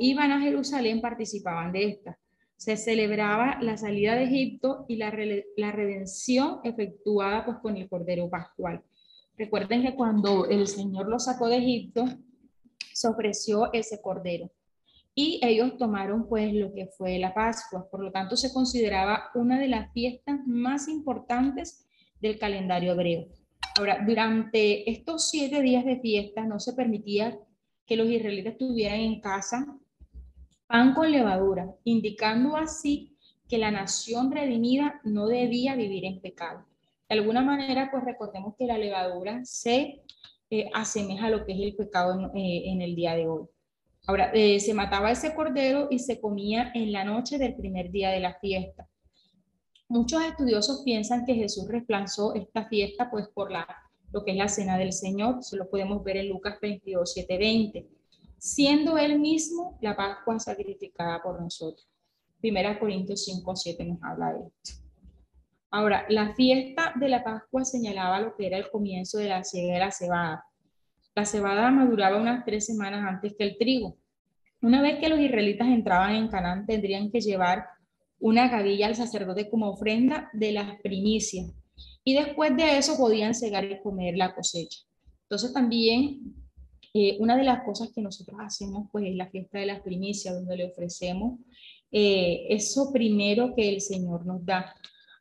iban 0.00 0.32
a 0.32 0.40
Jerusalén 0.40 1.00
participaban 1.00 1.72
de 1.72 1.84
esta. 1.84 2.18
Se 2.56 2.76
celebraba 2.76 3.58
la 3.62 3.76
salida 3.76 4.16
de 4.16 4.24
Egipto 4.24 4.84
y 4.88 4.96
la, 4.96 5.10
redención 5.10 6.60
efectuada 6.64 7.44
pues, 7.44 7.58
con 7.58 7.76
el 7.76 7.88
Cordero 7.88 8.28
Pascual. 8.28 8.82
Recuerden 9.36 9.82
que 9.82 9.94
cuando 9.94 10.46
el 10.46 10.66
Señor 10.66 11.08
lo 11.08 11.18
sacó 11.18 11.48
de 11.48 11.58
Egipto, 11.58 12.04
se 12.92 13.06
ofreció 13.06 13.72
ese 13.72 14.00
Cordero 14.02 14.50
y 15.14 15.40
ellos 15.42 15.76
tomaron 15.78 16.28
pues 16.28 16.54
lo 16.54 16.72
que 16.72 16.86
fue 16.86 17.18
la 17.18 17.34
Pascua. 17.34 17.88
Por 17.90 18.04
lo 18.04 18.12
tanto, 18.12 18.36
se 18.36 18.52
consideraba 18.52 19.30
una 19.34 19.58
de 19.58 19.66
las 19.66 19.92
fiestas 19.92 20.38
más 20.46 20.86
importantes 20.86 21.88
del 22.20 22.38
calendario 22.38 22.92
hebreo. 22.92 23.26
Ahora, 23.76 24.04
durante 24.06 24.88
estos 24.88 25.28
siete 25.28 25.60
días 25.60 25.84
de 25.84 25.98
fiesta 25.98 26.44
no 26.44 26.60
se 26.60 26.72
permitía 26.72 27.36
que 27.88 27.96
los 27.96 28.08
israelitas 28.08 28.58
tuvieran 28.58 29.00
en 29.00 29.20
casa 29.20 29.66
pan 30.66 30.94
con 30.94 31.10
levadura, 31.10 31.74
indicando 31.84 32.54
así 32.54 33.16
que 33.48 33.56
la 33.56 33.70
nación 33.70 34.30
redimida 34.30 35.00
no 35.04 35.26
debía 35.26 35.74
vivir 35.74 36.04
en 36.04 36.20
pecado. 36.20 36.66
De 37.08 37.16
alguna 37.16 37.40
manera, 37.40 37.88
pues 37.90 38.04
recordemos 38.04 38.54
que 38.58 38.66
la 38.66 38.76
levadura 38.76 39.40
se 39.44 40.02
eh, 40.50 40.70
asemeja 40.74 41.26
a 41.26 41.30
lo 41.30 41.46
que 41.46 41.52
es 41.54 41.60
el 41.60 41.74
pecado 41.74 42.30
en, 42.34 42.36
eh, 42.36 42.84
el 42.84 42.94
día 42.94 43.14
de 43.14 43.26
hoy. 43.26 43.46
Ahora, 44.06 44.30
eh, 44.34 44.60
se 44.60 44.74
mataba 44.74 45.10
ese 45.10 45.34
cordero 45.34 45.88
y 45.90 45.98
se 45.98 46.20
comía 46.20 46.70
en 46.74 46.92
la 46.92 47.04
noche 47.04 47.38
del 47.38 47.56
primer 47.56 47.90
día 47.90 48.10
de 48.10 48.20
la 48.20 48.34
fiesta. 48.38 48.86
Muchos 49.88 50.22
estudiosos 50.22 50.82
piensan 50.84 51.24
que 51.24 51.34
Jesús 51.34 51.66
reemplazó 51.66 52.34
esta 52.34 52.68
fiesta 52.68 53.10
pues 53.10 53.28
por 53.28 53.50
la, 53.50 53.66
lo 54.12 54.24
que 54.24 54.32
es 54.32 54.36
la 54.36 54.48
cena 54.48 54.78
del 54.78 54.92
Señor, 54.92 55.38
eso 55.40 55.56
lo 55.56 55.68
podemos 55.68 56.02
ver 56.02 56.16
en 56.16 56.28
Lucas 56.28 56.58
22, 56.60 57.12
7, 57.12 57.38
20, 57.38 57.88
siendo 58.38 58.96
él 58.98 59.18
mismo 59.18 59.78
la 59.80 59.96
Pascua 59.96 60.38
sacrificada 60.38 61.22
por 61.22 61.40
nosotros. 61.40 61.88
Primera 62.40 62.78
Corintios 62.78 63.24
5, 63.24 63.56
7 63.56 63.84
nos 63.84 64.02
habla 64.02 64.32
de 64.32 64.46
esto. 64.46 64.88
Ahora, 65.70 66.06
la 66.08 66.34
fiesta 66.34 66.94
de 66.98 67.08
la 67.08 67.22
Pascua 67.22 67.64
señalaba 67.64 68.20
lo 68.20 68.34
que 68.36 68.46
era 68.46 68.56
el 68.56 68.70
comienzo 68.70 69.18
de 69.18 69.28
la 69.28 69.44
siega 69.44 69.74
de 69.74 69.80
la 69.80 69.90
cebada. 69.90 70.44
La 71.14 71.26
cebada 71.26 71.70
maduraba 71.70 72.16
unas 72.16 72.44
tres 72.44 72.64
semanas 72.64 73.04
antes 73.06 73.34
que 73.36 73.44
el 73.44 73.58
trigo. 73.58 73.98
Una 74.62 74.80
vez 74.80 74.98
que 74.98 75.08
los 75.08 75.20
israelitas 75.20 75.68
entraban 75.68 76.14
en 76.14 76.28
Canaán, 76.28 76.64
tendrían 76.64 77.10
que 77.10 77.20
llevar 77.20 77.66
una 78.18 78.48
gavilla 78.48 78.86
al 78.86 78.96
sacerdote 78.96 79.50
como 79.50 79.68
ofrenda 79.68 80.30
de 80.32 80.52
las 80.52 80.80
primicias. 80.80 81.52
Y 82.08 82.14
después 82.14 82.56
de 82.56 82.78
eso 82.78 82.96
podían 82.96 83.34
cegar 83.34 83.66
y 83.66 83.82
comer 83.82 84.16
la 84.16 84.34
cosecha. 84.34 84.78
Entonces 85.24 85.52
también 85.52 86.34
eh, 86.94 87.18
una 87.20 87.36
de 87.36 87.44
las 87.44 87.62
cosas 87.64 87.90
que 87.94 88.00
nosotros 88.00 88.40
hacemos 88.40 88.88
pues 88.90 89.04
es 89.04 89.14
la 89.14 89.28
fiesta 89.28 89.58
de 89.58 89.66
las 89.66 89.82
primicias, 89.82 90.34
donde 90.34 90.56
le 90.56 90.70
ofrecemos 90.70 91.38
eh, 91.92 92.46
eso 92.48 92.90
primero 92.94 93.54
que 93.54 93.68
el 93.68 93.82
Señor 93.82 94.24
nos 94.24 94.42
da. 94.42 94.74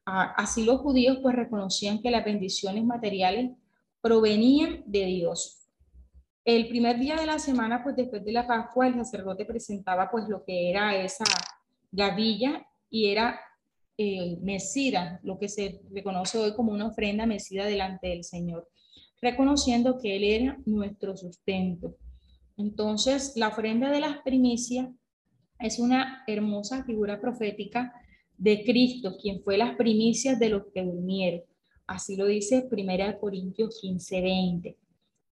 Así 0.06 0.64
los 0.64 0.80
judíos 0.80 1.18
pues 1.22 1.36
reconocían 1.36 2.02
que 2.02 2.10
las 2.10 2.24
bendiciones 2.24 2.86
materiales 2.86 3.52
provenían 4.00 4.82
de 4.86 5.08
Dios. 5.08 5.68
El 6.46 6.70
primer 6.70 7.00
día 7.00 7.18
de 7.18 7.26
la 7.26 7.38
semana, 7.38 7.84
pues 7.84 7.98
después 7.98 8.24
de 8.24 8.32
la 8.32 8.48
Pascua, 8.48 8.88
el 8.88 8.96
sacerdote 8.96 9.44
presentaba 9.44 10.10
pues 10.10 10.30
lo 10.30 10.46
que 10.46 10.70
era 10.70 10.96
esa 10.96 11.26
gavilla 11.92 12.66
y 12.90 13.08
era 13.10 13.42
eh, 13.98 14.38
lo 15.24 15.40
que 15.40 15.50
se 15.50 15.82
reconoce 15.92 16.38
hoy 16.38 16.54
como 16.54 16.72
una 16.72 16.88
ofrenda 16.88 17.26
mesida 17.26 17.66
delante 17.66 18.08
del 18.08 18.24
Señor, 18.24 18.70
reconociendo 19.22 19.98
que 20.00 20.16
Él 20.16 20.24
era 20.24 20.58
nuestro 20.66 21.18
sustento. 21.18 21.96
Entonces, 22.58 23.34
la 23.36 23.50
ofrenda 23.50 23.92
de 23.92 24.00
las 24.00 24.18
primicias 24.24 24.90
es 25.60 25.80
una 25.80 26.24
hermosa 26.28 26.84
figura 26.84 27.20
profética 27.20 27.92
de 28.38 28.64
Cristo, 28.64 29.18
quien 29.20 29.42
fue 29.42 29.58
las 29.58 29.76
primicias 29.76 30.40
de 30.40 30.50
los 30.50 30.64
que 30.74 30.84
durmieron. 30.84 31.42
Así 31.88 32.16
lo 32.16 32.26
dice 32.26 32.68
1 32.70 33.20
Corintios 33.20 33.80
15, 33.82 34.22
20. 34.22 34.78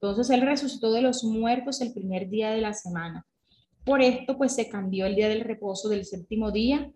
Entonces 0.01 0.29
Él 0.29 0.41
resucitó 0.41 0.91
de 0.91 1.01
los 1.01 1.23
muertos 1.23 1.81
el 1.81 1.93
primer 1.93 2.29
día 2.29 2.51
de 2.51 2.61
la 2.61 2.73
semana. 2.73 3.27
Por 3.83 4.01
esto, 4.01 4.37
pues 4.37 4.55
se 4.55 4.69
cambió 4.69 5.05
el 5.05 5.15
día 5.15 5.29
del 5.29 5.41
reposo 5.41 5.89
del 5.89 6.05
séptimo 6.05 6.51
día 6.51 6.91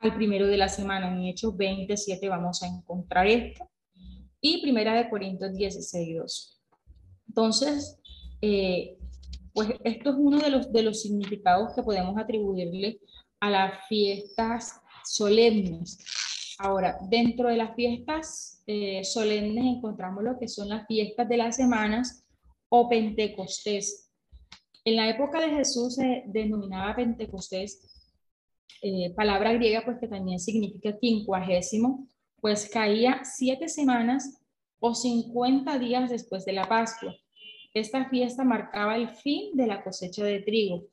al 0.00 0.14
primero 0.14 0.46
de 0.46 0.56
la 0.56 0.68
semana. 0.68 1.12
En 1.12 1.24
Hechos 1.24 1.56
27 1.56 2.28
vamos 2.28 2.62
a 2.62 2.66
encontrar 2.66 3.26
esto. 3.26 3.68
Y 4.40 4.62
primera 4.62 4.94
de 4.94 5.08
Corintios 5.08 5.54
16, 5.54 6.16
2. 6.16 6.62
Entonces, 7.28 7.98
eh, 8.40 8.96
Pues 9.52 9.70
esto 9.84 10.10
es 10.10 10.16
uno 10.16 10.38
de 10.38 10.48
los, 10.48 10.72
de 10.72 10.82
los 10.82 11.02
significados 11.02 11.74
que 11.74 11.82
podemos 11.82 12.16
atribuirle 12.16 13.00
a 13.40 13.50
las 13.50 13.86
fiestas 13.88 14.80
solemnes. 15.04 15.98
Ahora, 16.58 16.98
dentro 17.08 17.48
de 17.48 17.56
las 17.56 17.74
fiestas 17.74 18.62
eh, 18.66 19.02
solemnes 19.02 19.64
encontramos 19.64 20.22
lo 20.22 20.38
que 20.38 20.46
son 20.46 20.68
las 20.68 20.86
fiestas 20.86 21.28
de 21.28 21.36
las 21.36 21.56
semanas 21.56 22.24
o 22.68 22.88
Pentecostés. 22.88 24.10
En 24.84 24.96
la 24.96 25.08
época 25.08 25.40
de 25.40 25.50
Jesús 25.50 25.96
se 25.96 26.22
denominaba 26.26 26.96
Pentecostés, 26.96 27.99
eh, 28.82 29.12
palabra 29.14 29.52
griega 29.52 29.82
pues 29.84 29.98
que 29.98 30.08
también 30.08 30.38
significa 30.38 30.98
quincuagésimo, 30.98 32.06
pues 32.40 32.68
caía 32.68 33.22
siete 33.24 33.68
semanas 33.68 34.40
o 34.78 34.94
50 34.94 35.78
días 35.78 36.10
después 36.10 36.44
de 36.44 36.52
la 36.52 36.68
Pascua. 36.68 37.14
Esta 37.74 38.08
fiesta 38.08 38.44
marcaba 38.44 38.96
el 38.96 39.08
fin 39.10 39.56
de 39.56 39.66
la 39.66 39.84
cosecha 39.84 40.24
de 40.24 40.40
trigo 40.40 40.86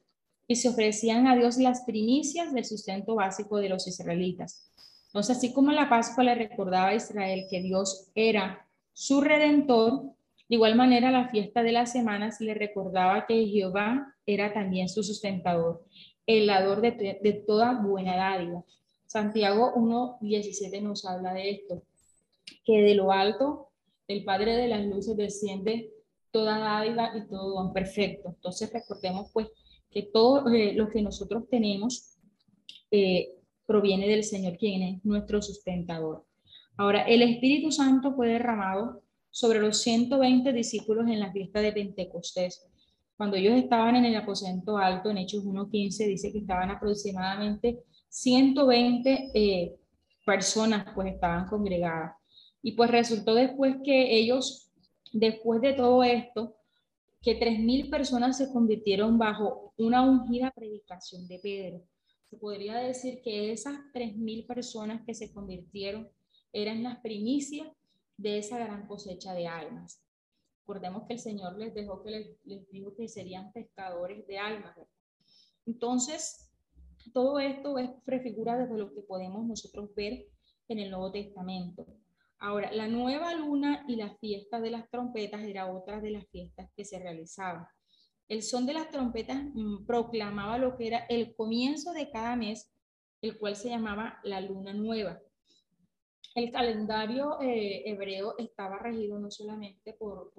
y 0.47 0.55
se 0.55 0.69
ofrecían 0.69 1.27
a 1.27 1.35
Dios 1.35 1.57
las 1.57 1.81
primicias 1.81 2.53
del 2.53 2.65
sustento 2.65 3.15
básico 3.15 3.57
de 3.57 3.69
los 3.69 3.87
israelitas. 3.87 4.71
Entonces, 5.07 5.37
así 5.37 5.53
como 5.53 5.71
la 5.71 5.89
Pascua 5.89 6.23
le 6.23 6.35
recordaba 6.35 6.89
a 6.89 6.95
Israel 6.95 7.45
que 7.49 7.61
Dios 7.61 8.11
era 8.13 8.67
su 8.93 9.21
redentor, 9.21 10.03
de 10.49 10.55
igual 10.55 10.75
manera 10.75 11.11
la 11.11 11.29
fiesta 11.29 11.63
de 11.63 11.71
las 11.71 11.91
semanas 11.91 12.39
le 12.39 12.53
recordaba 12.53 13.25
que 13.25 13.47
Jehová 13.47 14.15
era 14.25 14.53
también 14.53 14.89
su 14.89 15.03
sustentador, 15.03 15.83
el 16.27 16.45
dador 16.45 16.81
de, 16.81 17.19
de 17.21 17.33
toda 17.33 17.81
buena 17.81 18.15
dádiva. 18.15 18.63
Santiago 19.07 19.73
1.17 19.75 20.81
nos 20.81 21.05
habla 21.05 21.33
de 21.33 21.49
esto, 21.49 21.81
que 22.63 22.81
de 22.81 22.93
lo 22.93 23.11
alto 23.11 23.69
el 24.07 24.23
Padre 24.23 24.55
de 24.55 24.67
las 24.67 24.85
Luces 24.85 25.17
desciende 25.17 25.91
toda 26.31 26.59
dádiva 26.59 27.11
y 27.17 27.27
todo 27.27 27.55
don 27.55 27.73
perfecto. 27.73 28.29
Entonces 28.29 28.71
recordemos 28.71 29.31
pues 29.33 29.47
que 29.89 30.03
todo 30.03 30.49
eh, 30.49 30.73
lo 30.73 30.89
que 30.89 31.01
nosotros 31.01 31.47
tenemos 31.49 32.17
eh, 32.91 33.33
proviene 33.65 34.07
del 34.07 34.23
Señor, 34.23 34.57
quien 34.57 34.81
es 34.81 35.05
nuestro 35.05 35.41
sustentador. 35.41 36.25
Ahora, 36.77 37.03
el 37.03 37.21
Espíritu 37.21 37.71
Santo 37.71 38.13
fue 38.13 38.27
derramado 38.29 39.01
sobre 39.29 39.59
los 39.59 39.81
120 39.81 40.53
discípulos 40.53 41.07
en 41.07 41.19
la 41.19 41.31
fiesta 41.31 41.59
de 41.59 41.71
Pentecostés. 41.71 42.65
Cuando 43.17 43.35
ellos 43.35 43.55
estaban 43.55 43.95
en 43.95 44.05
el 44.05 44.15
aposento 44.15 44.77
alto, 44.77 45.09
en 45.09 45.17
Hechos 45.17 45.43
1.15, 45.43 46.07
dice 46.07 46.31
que 46.31 46.37
estaban 46.37 46.69
aproximadamente 46.69 47.83
120 48.09 49.31
eh, 49.33 49.75
personas, 50.23 50.85
pues 50.93 51.13
estaban 51.13 51.47
congregadas. 51.47 52.15
Y 52.61 52.73
pues 52.73 52.91
resultó 52.91 53.33
después 53.33 53.77
que 53.83 54.15
ellos, 54.15 54.71
después 55.11 55.61
de 55.61 55.73
todo 55.73 56.03
esto, 56.03 56.55
que 57.21 57.39
3.000 57.39 57.89
personas 57.89 58.37
se 58.37 58.51
convirtieron 58.51 59.17
bajo 59.17 59.73
una 59.77 60.03
ungida 60.03 60.51
predicación 60.51 61.27
de 61.27 61.39
Pedro. 61.39 61.81
Se 62.29 62.37
podría 62.37 62.77
decir 62.77 63.21
que 63.23 63.51
esas 63.51 63.79
3.000 63.93 64.45
personas 64.45 65.01
que 65.05 65.15
se 65.15 65.33
convirtieron 65.33 66.07
eran 66.53 66.83
las 66.83 66.99
primicias 66.99 67.67
de 68.17 68.37
esa 68.37 68.59
gran 68.59 68.87
cosecha 68.87 69.33
de 69.33 69.47
almas. 69.47 70.06
Recordemos 70.67 71.03
que 71.07 71.13
el 71.13 71.19
Señor 71.19 71.57
les 71.57 71.73
dejó 71.73 72.03
que 72.03 72.37
les, 72.43 72.69
dijo 72.69 72.93
que 72.93 73.07
serían 73.07 73.53
pescadores 73.53 74.27
de 74.27 74.37
almas. 74.37 74.77
Entonces, 75.65 76.51
todo 77.13 77.39
esto 77.39 77.77
es 77.77 77.89
prefigura 78.03 78.57
de 78.57 78.77
lo 78.77 78.93
que 78.93 78.99
podemos 78.99 79.47
nosotros 79.47 79.95
ver 79.95 80.25
en 80.67 80.79
el 80.79 80.91
Nuevo 80.91 81.09
Testamento. 81.09 81.87
Ahora, 82.37 82.69
la 82.73 82.89
nueva 82.89 83.33
luna 83.33 83.85
y 83.87 83.95
la 83.95 84.17
fiesta 84.17 84.59
de 84.59 84.71
las 84.71 84.89
trompetas 84.89 85.41
era 85.43 85.71
otra 85.71 86.01
de 86.01 86.11
las 86.11 86.27
fiestas 86.27 86.69
que 86.75 86.83
se 86.83 86.99
realizaban. 86.99 87.65
El 88.27 88.43
son 88.43 88.65
de 88.65 88.73
las 88.73 88.89
trompetas 88.89 89.41
mm, 89.53 89.85
proclamaba 89.85 90.57
lo 90.57 90.75
que 90.75 90.87
era 90.87 91.05
el 91.07 91.33
comienzo 91.33 91.93
de 91.93 92.11
cada 92.11 92.35
mes, 92.35 92.73
el 93.21 93.37
cual 93.37 93.55
se 93.55 93.69
llamaba 93.69 94.19
la 94.25 94.41
luna 94.41 94.73
nueva. 94.73 95.17
El 96.37 96.51
calendario 96.51 97.41
eh, 97.41 97.81
hebreo 97.89 98.35
estaba 98.37 98.77
regido 98.77 99.17
no 99.17 99.31
solamente 99.31 99.93
por, 99.93 100.31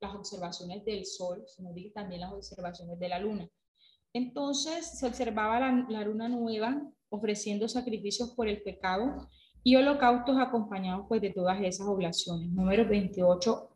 las 0.00 0.14
observaciones 0.14 0.84
del 0.84 1.06
sol, 1.06 1.44
sino 1.46 1.70
también 1.94 2.20
las 2.20 2.32
observaciones 2.34 2.98
de 2.98 3.08
la 3.08 3.18
luna. 3.18 3.48
Entonces 4.12 4.98
se 4.98 5.06
observaba 5.06 5.60
la, 5.60 6.04
luna 6.04 6.28
nueva 6.28 6.82
ofreciendo 7.08 7.68
sacrificios 7.68 8.34
por 8.34 8.48
el 8.48 8.60
pecado 8.60 9.30
y 9.64 9.76
holocaustos 9.76 10.36
acompañados 10.38 11.06
pues 11.08 11.22
de 11.22 11.30
todas 11.30 11.58
esas 11.62 11.86
oblaciones. 11.86 12.50
Número 12.50 12.86
28 12.86 13.66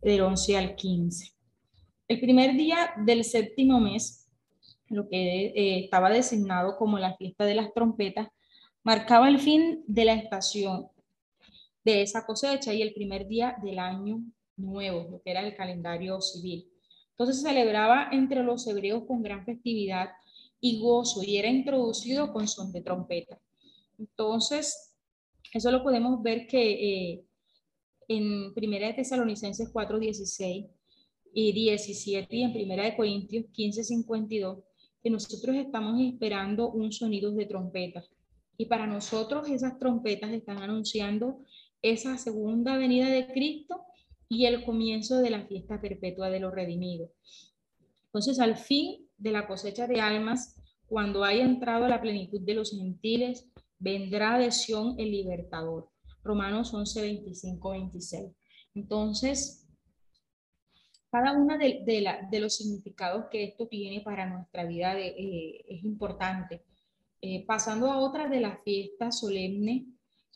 del 0.00 0.22
11 0.22 0.56
al 0.56 0.76
15. 0.76 1.30
El 2.08 2.20
primer 2.20 2.56
día 2.56 2.94
del 3.04 3.24
séptimo 3.24 3.80
mes, 3.80 4.30
lo 4.88 5.10
que 5.10 5.48
eh, 5.48 5.84
estaba 5.84 6.08
designado 6.08 6.78
como 6.78 6.98
la 6.98 7.18
fiesta 7.18 7.44
de 7.44 7.56
las 7.56 7.70
trompetas, 7.74 8.28
marcaba 8.82 9.28
el 9.28 9.38
fin 9.38 9.84
de 9.86 10.04
la 10.04 10.14
estación 10.14 10.88
de 11.84 12.02
esa 12.02 12.26
cosecha 12.26 12.72
y 12.74 12.82
el 12.82 12.92
primer 12.92 13.26
día 13.26 13.56
del 13.62 13.78
año 13.78 14.22
nuevo, 14.56 15.08
lo 15.10 15.22
que 15.22 15.30
era 15.30 15.40
el 15.40 15.54
calendario 15.54 16.20
civil. 16.20 16.66
Entonces 17.10 17.42
se 17.42 17.48
celebraba 17.48 18.08
entre 18.12 18.42
los 18.42 18.66
hebreos 18.66 19.04
con 19.06 19.22
gran 19.22 19.44
festividad 19.44 20.10
y 20.60 20.80
gozo 20.80 21.22
y 21.22 21.36
era 21.36 21.48
introducido 21.48 22.32
con 22.32 22.46
son 22.48 22.72
de 22.72 22.82
trompeta. 22.82 23.38
Entonces, 23.98 24.94
eso 25.52 25.70
lo 25.70 25.82
podemos 25.82 26.22
ver 26.22 26.46
que 26.46 27.12
eh, 27.12 27.24
en 28.08 28.54
Primera 28.54 28.88
de 28.88 28.94
Tesalonicenses 28.94 29.70
4, 29.72 29.98
16 29.98 30.66
y 31.32 31.52
17 31.52 32.36
y 32.36 32.42
en 32.42 32.52
Primera 32.52 32.84
de 32.84 32.96
Corintios 32.96 33.46
15, 33.52 33.84
52, 33.84 34.58
que 35.02 35.10
nosotros 35.10 35.56
estamos 35.56 36.00
esperando 36.00 36.70
un 36.70 36.92
sonido 36.92 37.30
de 37.32 37.46
trompeta. 37.46 38.04
Y 38.60 38.66
para 38.66 38.86
nosotros 38.86 39.48
esas 39.48 39.78
trompetas 39.78 40.30
están 40.32 40.58
anunciando 40.58 41.46
esa 41.80 42.18
segunda 42.18 42.76
venida 42.76 43.08
de 43.08 43.32
Cristo 43.32 43.86
y 44.28 44.44
el 44.44 44.66
comienzo 44.66 45.16
de 45.16 45.30
la 45.30 45.46
fiesta 45.46 45.80
perpetua 45.80 46.28
de 46.28 46.40
los 46.40 46.52
redimidos. 46.52 47.08
Entonces, 48.04 48.38
al 48.38 48.58
fin 48.58 49.08
de 49.16 49.32
la 49.32 49.46
cosecha 49.46 49.86
de 49.86 50.02
almas, 50.02 50.60
cuando 50.86 51.24
haya 51.24 51.42
entrado 51.42 51.88
la 51.88 52.02
plenitud 52.02 52.42
de 52.42 52.52
los 52.52 52.72
gentiles, 52.72 53.50
vendrá 53.78 54.36
de 54.36 54.50
Sion 54.50 54.94
el 54.98 55.10
libertador. 55.10 55.88
Romanos 56.22 56.74
11, 56.74 57.00
25, 57.00 57.70
26. 57.70 58.30
Entonces, 58.74 59.66
cada 61.10 61.32
uno 61.32 61.56
de, 61.56 61.82
de, 62.30 62.40
los 62.40 62.56
significados 62.56 63.24
que 63.30 63.42
esto 63.42 63.68
tiene 63.68 64.02
para 64.02 64.28
nuestra 64.28 64.66
vida 64.66 65.00
eh, 65.00 65.64
es 65.66 65.82
importante. 65.82 66.62
Eh, 67.22 67.44
pasando 67.46 67.90
a 67.90 67.98
otra 67.98 68.28
de 68.28 68.40
las 68.40 68.62
fiestas 68.62 69.20
solemnes, 69.20 69.82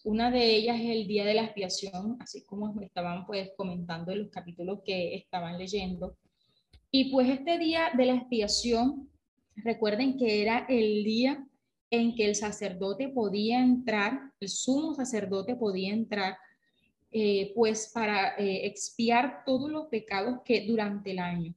una 0.04 0.30
de 0.30 0.54
ellas 0.54 0.78
es 0.78 0.90
el 0.90 1.06
Día 1.06 1.24
de 1.24 1.32
la 1.32 1.44
Expiación, 1.44 2.18
así 2.20 2.44
como 2.44 2.78
estaban 2.82 3.24
pues 3.24 3.52
comentando 3.56 4.12
en 4.12 4.24
los 4.24 4.30
capítulos 4.30 4.80
que 4.84 5.14
estaban 5.14 5.56
leyendo. 5.56 6.16
Y 6.90 7.10
pues 7.10 7.28
este 7.30 7.58
Día 7.58 7.90
de 7.96 8.04
la 8.04 8.14
Expiación, 8.16 9.08
recuerden 9.56 10.18
que 10.18 10.42
era 10.42 10.66
el 10.68 11.04
día 11.04 11.46
en 11.90 12.14
que 12.14 12.26
el 12.26 12.34
sacerdote 12.34 13.08
podía 13.08 13.60
entrar, 13.60 14.32
el 14.40 14.48
sumo 14.48 14.94
sacerdote 14.94 15.56
podía 15.56 15.92
entrar, 15.94 16.36
eh, 17.10 17.52
pues 17.54 17.90
para 17.94 18.36
eh, 18.36 18.66
expiar 18.66 19.42
todos 19.46 19.70
los 19.70 19.86
pecados 19.86 20.40
que 20.44 20.66
durante 20.66 21.12
el 21.12 21.20
año. 21.20 21.54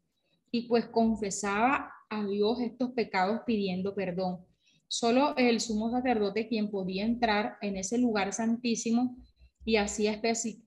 Y 0.51 0.67
pues 0.67 0.85
confesaba 0.85 1.91
a 2.09 2.25
Dios 2.25 2.61
estos 2.61 2.91
pecados 2.91 3.41
pidiendo 3.45 3.93
perdón. 3.93 4.46
Solo 4.87 5.35
el 5.35 5.59
sumo 5.59 5.91
sacerdote 5.91 6.47
quien 6.47 6.71
podía 6.71 7.05
entrar 7.05 7.57
en 7.61 7.75
ese 7.75 7.97
lugar 7.97 8.31
santísimo 8.33 9.17
y 9.65 9.75
hacía 9.75 10.21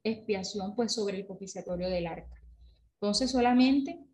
expiación 0.05 0.75
pues 0.77 0.95
sobre 0.95 1.19
el 1.19 1.27
propiciatorio 1.27 1.89
del 1.89 2.07
arca. 2.07 2.41
Entonces 2.95 3.31
solamente 3.31 4.05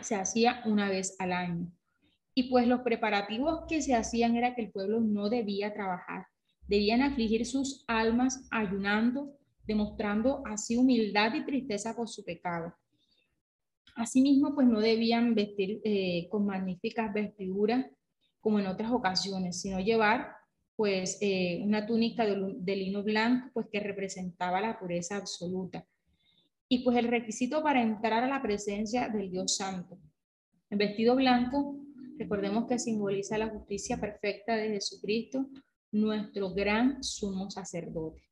se 0.00 0.14
hacía 0.14 0.62
una 0.64 0.88
vez 0.88 1.16
al 1.18 1.32
año. 1.32 1.70
Y 2.34 2.44
pues 2.44 2.66
los 2.66 2.80
preparativos 2.80 3.64
que 3.68 3.82
se 3.82 3.94
hacían 3.94 4.36
era 4.36 4.54
que 4.54 4.62
el 4.62 4.72
pueblo 4.72 5.00
no 5.00 5.28
debía 5.28 5.74
trabajar, 5.74 6.26
debían 6.66 7.02
afligir 7.02 7.44
sus 7.44 7.84
almas 7.88 8.48
ayunando, 8.50 9.36
demostrando 9.66 10.42
así 10.46 10.76
humildad 10.76 11.34
y 11.34 11.44
tristeza 11.44 11.94
por 11.94 12.08
su 12.08 12.24
pecado. 12.24 12.74
Asimismo, 13.96 14.54
pues 14.54 14.66
no 14.66 14.80
debían 14.80 15.34
vestir 15.34 15.82
eh, 15.84 16.26
con 16.30 16.46
magníficas 16.46 17.12
vestiduras 17.12 17.84
como 18.42 18.60
en 18.60 18.66
otras 18.66 18.92
ocasiones, 18.92 19.62
sino 19.62 19.80
llevar 19.80 20.36
pues 20.76 21.16
eh, 21.22 21.62
una 21.64 21.86
túnica 21.86 22.26
de, 22.26 22.76
lino 22.76 23.02
blanco, 23.02 23.48
pues 23.54 23.68
que 23.72 23.80
representaba 23.80 24.60
la 24.60 24.78
pureza 24.78 25.16
absoluta. 25.16 25.86
Y 26.68 26.84
pues 26.84 26.98
el 26.98 27.08
requisito 27.08 27.62
para 27.62 27.82
entrar 27.82 28.22
a 28.22 28.28
la 28.28 28.42
presencia 28.42 29.08
del 29.08 29.30
Dios 29.30 29.56
Santo. 29.56 29.98
El 30.68 30.78
vestido 30.78 31.16
blanco 31.16 31.82
Recordemos 32.22 32.66
que 32.68 32.78
simboliza 32.78 33.36
la 33.36 33.48
justicia 33.48 34.00
perfecta 34.00 34.54
de 34.54 34.68
Jesucristo, 34.68 35.46
nuestro 35.90 36.54
gran 36.54 37.02
sumo 37.02 37.50
sacerdote. 37.50 38.22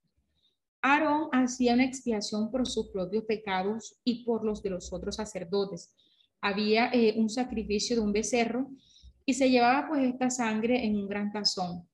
Aarón 0.82 1.28
hacía 1.32 1.74
una 1.74 1.84
expiación 1.84 2.52
por 2.52 2.68
sus 2.68 2.88
propios 2.90 3.24
pecados 3.24 3.96
y 4.04 4.24
por 4.24 4.44
los 4.44 4.62
de 4.62 4.70
los 4.70 4.92
otros 4.92 5.16
sacerdotes. 5.16 5.92
había 6.40 6.90
eh, 6.92 7.14
un 7.18 7.28
sacrificio 7.28 7.96
de 7.96 8.02
un 8.02 8.12
becerro 8.12 8.70
y 9.30 9.34
se 9.34 9.48
llevaba 9.48 9.86
pues 9.86 10.02
esta 10.08 10.28
sangre 10.28 10.84
en 10.84 10.96
un 10.96 11.06
gran 11.08 11.30
tazón 11.30 11.88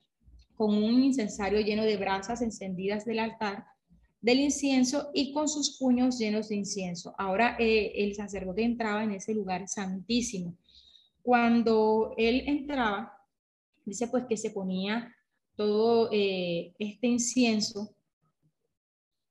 con 0.54 0.74
un 0.74 1.04
incensario 1.04 1.60
lleno 1.60 1.84
de 1.84 1.98
brasas 1.98 2.40
encendidas 2.40 3.04
del 3.04 3.18
altar 3.18 3.66
del 4.22 4.40
incienso 4.40 5.10
y 5.12 5.34
con 5.34 5.46
sus 5.46 5.76
puños 5.78 6.18
llenos 6.18 6.48
de 6.48 6.56
incienso. 6.56 7.14
Ahora 7.18 7.54
eh, 7.58 7.92
el 7.94 8.14
sacerdote 8.14 8.62
entraba 8.62 9.04
en 9.04 9.12
ese 9.12 9.34
lugar 9.34 9.68
santísimo. 9.68 10.56
Cuando 11.20 12.14
él 12.16 12.44
entraba, 12.46 13.12
dice 13.84 14.08
pues 14.08 14.24
que 14.26 14.38
se 14.38 14.50
ponía 14.50 15.14
todo 15.56 16.08
eh, 16.12 16.72
este 16.78 17.06
incienso 17.06 17.94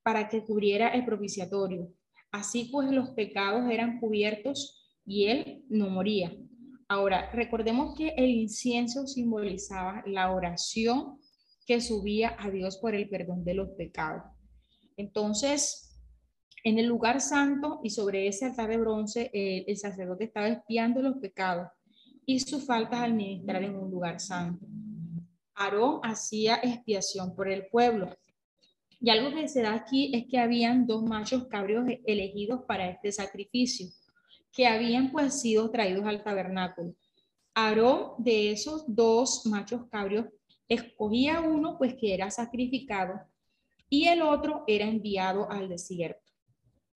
para 0.04 0.28
que 0.28 0.44
cubriera 0.44 0.90
el 0.90 1.04
propiciatorio. 1.04 1.92
Así 2.30 2.68
pues 2.70 2.88
los 2.92 3.10
pecados 3.10 3.68
eran 3.68 3.98
cubiertos 3.98 4.94
y 5.04 5.24
él 5.24 5.64
no 5.68 5.90
moría. 5.90 6.32
Ahora, 6.88 7.30
recordemos 7.32 7.96
que 7.96 8.14
el 8.16 8.30
incienso 8.30 9.06
simbolizaba 9.08 10.04
la 10.06 10.30
oración 10.30 11.18
que 11.66 11.80
subía 11.80 12.36
a 12.38 12.48
Dios 12.48 12.78
por 12.78 12.94
el 12.94 13.08
perdón 13.08 13.44
de 13.44 13.54
los 13.54 13.70
pecados. 13.70 14.22
Entonces, 14.96 15.98
en 16.62 16.78
el 16.78 16.86
lugar 16.86 17.20
santo 17.20 17.80
y 17.82 17.90
sobre 17.90 18.28
ese 18.28 18.46
altar 18.46 18.68
de 18.68 18.76
bronce, 18.76 19.30
eh, 19.32 19.64
el 19.66 19.76
sacerdote 19.76 20.24
estaba 20.24 20.46
espiando 20.46 21.02
los 21.02 21.16
pecados 21.16 21.68
y 22.24 22.38
sus 22.38 22.64
faltas 22.64 23.00
al 23.00 23.14
ministrar 23.14 23.64
en 23.64 23.74
un 23.74 23.90
lugar 23.90 24.20
santo. 24.20 24.64
Aarón 25.56 26.00
hacía 26.04 26.60
expiación 26.62 27.34
por 27.34 27.48
el 27.48 27.66
pueblo. 27.66 28.16
Y 29.00 29.10
algo 29.10 29.34
que 29.34 29.48
se 29.48 29.62
da 29.62 29.74
aquí 29.74 30.14
es 30.14 30.26
que 30.28 30.38
habían 30.38 30.86
dos 30.86 31.02
machos 31.02 31.48
cabríos 31.48 31.84
elegidos 32.04 32.62
para 32.66 32.88
este 32.88 33.10
sacrificio 33.10 33.88
que 34.56 34.66
habían 34.66 35.12
pues 35.12 35.38
sido 35.38 35.70
traídos 35.70 36.06
al 36.06 36.24
tabernáculo. 36.24 36.94
Aarón 37.54 38.14
de 38.16 38.52
esos 38.52 38.84
dos 38.86 39.44
machos 39.44 39.82
cabrios 39.90 40.26
escogía 40.66 41.42
uno 41.42 41.76
pues 41.76 41.94
que 41.94 42.14
era 42.14 42.30
sacrificado 42.30 43.20
y 43.90 44.08
el 44.08 44.22
otro 44.22 44.64
era 44.66 44.86
enviado 44.86 45.50
al 45.50 45.68
desierto. 45.68 46.32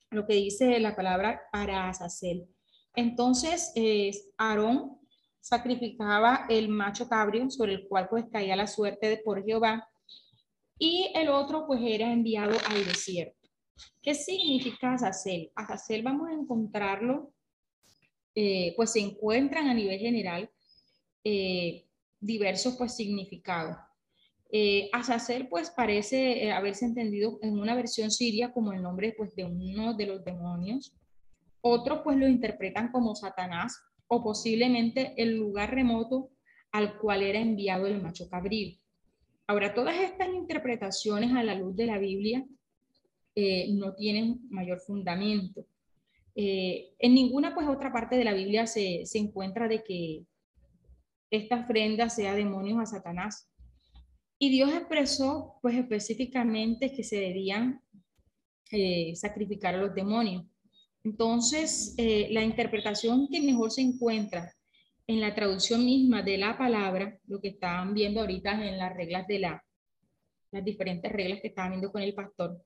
Lo 0.09 0.27
que 0.27 0.35
dice 0.35 0.81
la 0.81 0.97
palabra 0.97 1.43
para 1.53 1.89
Azazel. 1.89 2.49
Entonces, 2.97 3.73
Aarón 4.39 4.99
sacrificaba 5.39 6.47
el 6.49 6.71
macho 6.71 7.09
cabrio 7.11 7.51
sobre 7.51 7.75
el 7.75 7.89
cual 7.89 8.09
pues 8.09 8.25
caía 8.33 8.57
la 8.57 8.67
suerte 8.67 9.11
de 9.11 9.19
por 9.19 9.45
Jehová 9.45 9.87
y 10.79 11.13
el 11.15 11.29
otro 11.29 11.67
pues 11.67 11.81
era 11.85 12.11
enviado 12.11 12.57
al 12.71 12.87
desierto. 12.87 13.49
¿Qué 14.01 14.15
significa 14.15 14.95
Azazel? 14.95 15.53
Azazel 15.55 16.03
vamos 16.03 16.31
a 16.31 16.33
encontrarlo 16.33 17.35
eh, 18.35 18.75
pues 18.77 18.93
se 18.93 19.01
encuentran 19.01 19.69
a 19.69 19.75
nivel 19.75 19.99
general 19.99 20.51
eh, 21.25 21.87
diversos 22.19 22.77
pues 22.77 22.97
significados. 22.97 23.77
Eh, 24.53 24.89
Azazel 24.93 25.49
pues 25.49 25.71
parece 25.71 26.45
eh, 26.45 26.53
haberse 26.53 26.85
entendido 26.85 27.39
en 27.43 27.59
una 27.59 27.75
versión 27.75 28.11
siria 28.11 28.53
como 28.53 28.73
el 28.73 28.83
nombre 28.83 29.15
pues 29.17 29.35
de 29.37 29.45
uno 29.45 29.95
de 29.95 30.07
los 30.07 30.25
demonios. 30.25 30.95
Otros 31.61 32.01
pues 32.03 32.17
lo 32.17 32.27
interpretan 32.27 32.91
como 32.91 33.15
Satanás 33.15 33.79
o 34.07 34.23
posiblemente 34.23 35.15
el 35.17 35.37
lugar 35.37 35.75
remoto 35.75 36.31
al 36.73 36.99
cual 36.99 37.23
era 37.23 37.39
enviado 37.39 37.87
el 37.87 38.03
macho 38.03 38.29
cabrío. 38.29 38.77
Ahora, 39.47 39.75
todas 39.75 39.97
estas 39.97 40.29
interpretaciones 40.29 41.33
a 41.33 41.43
la 41.43 41.55
luz 41.55 41.77
de 41.77 41.87
la 41.87 41.99
Biblia 41.99 42.47
no 43.71 43.95
tienen 43.95 44.41
mayor 44.49 44.79
fundamento. 44.81 45.67
Eh, 46.35 46.95
en 46.99 47.15
ninguna 47.15 47.55
pues 47.55 47.67
otra 47.69 47.93
parte 47.93 48.17
de 48.17 48.25
la 48.25 48.33
Biblia 48.33 48.67
se, 48.67 49.03
se, 49.05 49.19
encuentra 49.19 49.69
de 49.69 49.83
que 49.83 50.25
esta 51.31 51.61
ofrenda 51.61 52.09
sea 52.09 52.35
demonios 52.35 52.79
a 52.79 52.87
Satanás. 52.87 53.49
Y 54.39 54.51
Dios 54.51 54.73
expresó 54.73 55.59
pues 55.61 55.77
específicamente 55.77 56.93
que 56.93 57.05
se 57.05 57.17
debían 57.17 57.83
eh, 58.71 59.15
sacrificar 59.17 59.75
a 59.75 59.79
los 59.79 59.95
demonios. 59.95 60.47
Entonces, 61.03 61.95
eh, 61.99 62.29
la 62.31 62.43
interpretación 62.43 63.29
que 63.29 63.41
mejor 63.41 63.71
se 63.71 63.83
encuentra 63.83 64.55
en 65.07 65.21
la 65.21 65.35
traducción 65.35 65.85
misma 65.85 66.23
de 66.23 66.39
la 66.39 66.57
palabra, 66.57 67.19
lo 67.27 67.41
que 67.41 67.49
estaban 67.49 67.95
viendo 67.95 68.21
ahorita 68.21 68.53
en 68.67 68.79
las 68.79 68.95
reglas 68.95 69.27
de 69.27 69.41
la, 69.41 69.65
las 70.53 70.65
diferentes 70.65 71.11
reglas 71.11 71.41
que 71.41 71.49
estaban 71.49 71.73
viendo 71.73 71.91
con 71.91 72.03
el 72.03 72.15
pastor, 72.15 72.63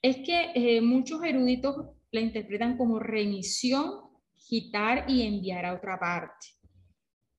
es 0.00 0.18
que 0.18 0.80
muchos 0.80 1.22
eruditos 1.24 1.99
la 2.12 2.20
interpretan 2.20 2.76
como 2.76 2.98
remisión, 2.98 4.10
quitar 4.36 5.04
y 5.08 5.22
enviar 5.22 5.66
a 5.66 5.74
otra 5.74 5.98
parte. 5.98 6.46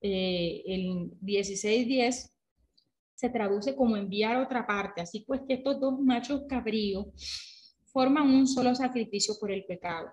Eh, 0.02 0.64
el 0.66 1.12
16.10 1.22 2.32
se 3.14 3.30
traduce 3.30 3.76
como 3.76 3.98
enviar 3.98 4.36
a 4.36 4.44
otra 4.44 4.66
parte, 4.66 5.02
así 5.02 5.24
pues 5.28 5.42
que 5.48 5.56
estos 5.56 5.80
dos 5.80 6.00
machos 6.00 6.44
cabríos 6.48 7.06
forman 7.86 8.30
un 8.30 8.48
solo 8.48 8.74
sacrificio 8.74 9.36
por 9.40 9.52
el 9.52 9.66
pecado. 9.66 10.12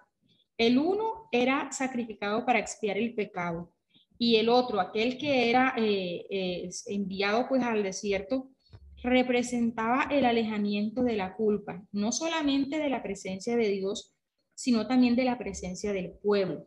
El 0.59 0.79
uno 0.79 1.29
era 1.31 1.71
sacrificado 1.71 2.45
para 2.45 2.59
expiar 2.59 2.99
el 2.99 3.15
pecado 3.15 3.73
y 4.19 4.37
el 4.37 4.49
otro, 4.49 4.81
aquel 4.81 5.17
que 5.17 5.49
era 5.49 5.75
eh, 5.79 6.69
enviado 6.87 7.49
pues 7.49 7.63
al 7.63 7.85
desierto, 7.85 8.51
representaba 9.03 10.09
el 10.11 10.27
alejamiento 10.27 11.05
de 11.05 11.17
la 11.17 11.37
culpa, 11.37 11.87
no 11.93 12.11
solamente 12.11 12.79
de 12.79 12.89
la 12.89 13.03
presencia 13.03 13.57
de 13.57 13.69
Dios, 13.69 14.18
sino 14.59 14.89
también 14.89 15.15
de 15.15 15.23
la 15.23 15.39
presencia 15.39 15.93
del 15.93 16.11
pueblo. 16.11 16.67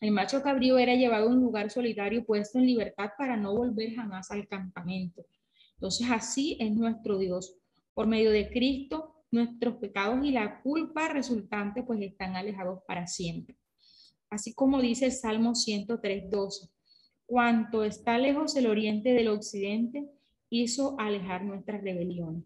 El 0.00 0.10
macho 0.10 0.42
cabrío 0.42 0.78
era 0.78 0.94
llevado 0.94 1.28
a 1.28 1.32
un 1.32 1.42
lugar 1.42 1.70
solitario 1.70 2.24
puesto 2.24 2.58
en 2.58 2.64
libertad 2.64 3.10
para 3.18 3.36
no 3.36 3.54
volver 3.54 3.94
jamás 3.94 4.30
al 4.30 4.48
campamento. 4.48 5.26
Entonces 5.74 6.06
así 6.10 6.56
es 6.58 6.72
nuestro 6.72 7.18
Dios. 7.18 7.58
Por 7.92 8.06
medio 8.06 8.30
de 8.30 8.48
Cristo, 8.48 9.22
nuestros 9.30 9.76
pecados 9.76 10.24
y 10.24 10.30
la 10.30 10.62
culpa 10.62 11.08
resultante 11.08 11.82
pues 11.82 12.00
están 12.00 12.36
alejados 12.36 12.80
para 12.88 13.06
siempre. 13.06 13.54
Así 14.30 14.54
como 14.54 14.80
dice 14.80 15.04
el 15.04 15.12
Salmo 15.12 15.54
103, 15.54 16.30
12. 16.30 16.70
Cuanto 17.26 17.84
está 17.84 18.16
lejos 18.16 18.56
el 18.56 18.66
oriente 18.66 19.12
del 19.12 19.28
occidente, 19.28 20.08
hizo 20.48 20.98
alejar 20.98 21.44
nuestras 21.44 21.82
rebeliones. 21.82 22.44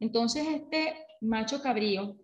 Entonces 0.00 0.48
este 0.48 0.94
macho 1.20 1.62
cabrío 1.62 2.16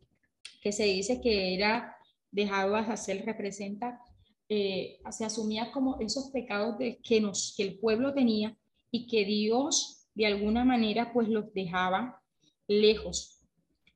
que 0.62 0.72
se 0.72 0.85
dice 0.85 1.20
que 1.20 1.55
era 1.55 1.96
dejado 2.31 2.77
a 2.77 2.81
hacer 2.81 3.27
representa, 3.27 4.01
eh, 4.48 5.01
se 5.11 5.25
asumía 5.25 5.72
como 5.72 6.01
esos 6.01 6.31
pecados 6.31 6.79
de, 6.79 6.98
que, 7.03 7.20
nos, 7.20 7.55
que 7.57 7.64
el 7.64 7.79
pueblo 7.79 8.14
tenía 8.14 8.57
y 8.90 9.07
que 9.07 9.25
Dios 9.25 10.09
de 10.14 10.27
alguna 10.27 10.64
manera 10.64 11.12
pues 11.12 11.29
los 11.29 11.53
dejaba 11.53 12.22
lejos, 12.68 13.40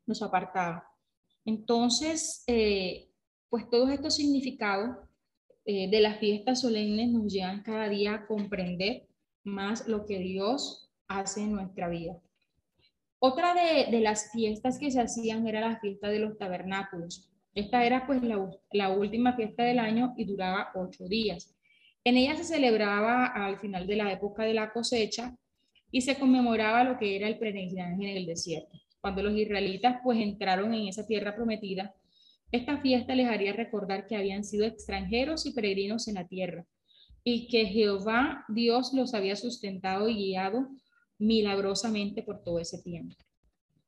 nos 0.06 0.22
apartaba. 0.22 0.88
Entonces, 1.44 2.42
eh, 2.46 3.10
pues 3.48 3.70
todos 3.70 3.90
estos 3.90 4.16
significados 4.16 4.96
eh, 5.64 5.88
de 5.88 6.00
las 6.00 6.18
fiestas 6.18 6.60
solemnes 6.60 7.10
nos 7.10 7.32
llevan 7.32 7.62
cada 7.62 7.88
día 7.88 8.14
a 8.14 8.26
comprender 8.26 9.06
más 9.44 9.86
lo 9.86 10.04
que 10.04 10.18
Dios 10.18 10.90
hace 11.06 11.42
en 11.42 11.52
nuestra 11.52 11.88
vida. 11.88 12.20
Otra 13.28 13.54
de, 13.54 13.98
las 13.98 14.30
fiestas 14.30 14.78
que 14.78 14.92
se 14.92 15.00
hacían 15.00 15.48
era 15.48 15.60
la 15.60 15.80
fiesta 15.80 16.08
de 16.08 16.20
los 16.20 16.38
tabernáculos. 16.38 17.28
Esta 17.56 17.84
era 17.84 18.06
pues 18.06 18.20
la, 18.22 18.88
última 18.90 19.34
fiesta 19.34 19.64
del 19.64 19.80
año 19.80 20.14
y 20.16 20.26
duraba 20.26 20.70
ocho 20.76 21.08
días. 21.08 21.52
En 22.04 22.16
ella 22.16 22.36
se 22.36 22.44
celebraba 22.44 23.26
al 23.26 23.58
final 23.58 23.88
de 23.88 23.96
la 23.96 24.12
época 24.12 24.44
de 24.44 24.54
la 24.54 24.72
cosecha 24.72 25.36
y 25.90 26.02
se 26.02 26.16
conmemoraba 26.16 26.84
lo 26.84 26.98
que 27.00 27.16
era 27.16 27.26
el 27.26 27.36
peregrinaje 27.36 27.94
en 27.94 28.16
el 28.16 28.26
desierto. 28.26 28.78
Cuando 29.00 29.24
los 29.24 29.36
israelitas 29.36 29.96
pues 30.04 30.20
entraron 30.20 30.72
en 30.72 30.86
esa 30.86 31.04
tierra 31.04 31.34
prometida, 31.34 31.96
esta 32.52 32.78
fiesta 32.78 33.16
les 33.16 33.26
haría 33.26 33.52
recordar 33.52 34.06
que 34.06 34.14
habían 34.14 34.44
sido 34.44 34.66
extranjeros 34.66 35.46
y 35.46 35.52
peregrinos 35.52 36.06
en 36.06 36.14
la 36.14 36.28
tierra 36.28 36.64
y 37.24 37.48
que 37.48 37.66
Jehová 37.66 38.44
Dios 38.46 38.92
los 38.92 39.14
había 39.14 39.34
sustentado 39.34 40.08
y 40.08 40.14
guiado 40.14 40.68
milagrosamente 41.18 42.22
por 42.22 42.42
todo 42.42 42.58
ese 42.58 42.82
tiempo. 42.82 43.16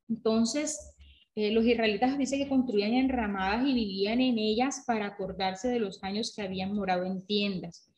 Entonces, 0.09 0.95
eh, 1.35 1.53
los 1.53 1.65
israelitas 1.65 2.19
dicen 2.19 2.41
que 2.41 2.49
construían 2.49 2.95
enramadas 2.95 3.67
y 3.67 3.73
vivían 3.73 4.21
en 4.21 4.39
ellas 4.39 4.83
para 4.87 5.07
acordarse 5.07 5.69
de 5.69 5.79
los 5.79 6.03
años 6.03 6.33
que 6.35 6.43
habían 6.43 6.75
morado 6.75 7.05
en 7.05 7.25
tiendas. 7.27 7.89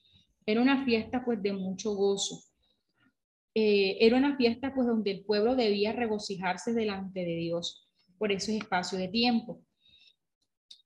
Era 0.44 0.60
una 0.60 0.84
fiesta 0.84 1.24
pues 1.24 1.42
de 1.42 1.52
mucho 1.52 1.94
gozo. 1.94 2.42
Eh, 3.54 3.96
era 4.00 4.16
una 4.16 4.36
fiesta 4.36 4.74
pues 4.74 4.86
donde 4.86 5.12
el 5.12 5.24
pueblo 5.24 5.56
debía 5.56 5.92
regocijarse 5.92 6.72
delante 6.72 7.20
de 7.20 7.36
Dios 7.36 7.88
por 8.18 8.30
ese 8.30 8.56
espacio 8.56 8.98
de 8.98 9.08
tiempo. 9.08 9.62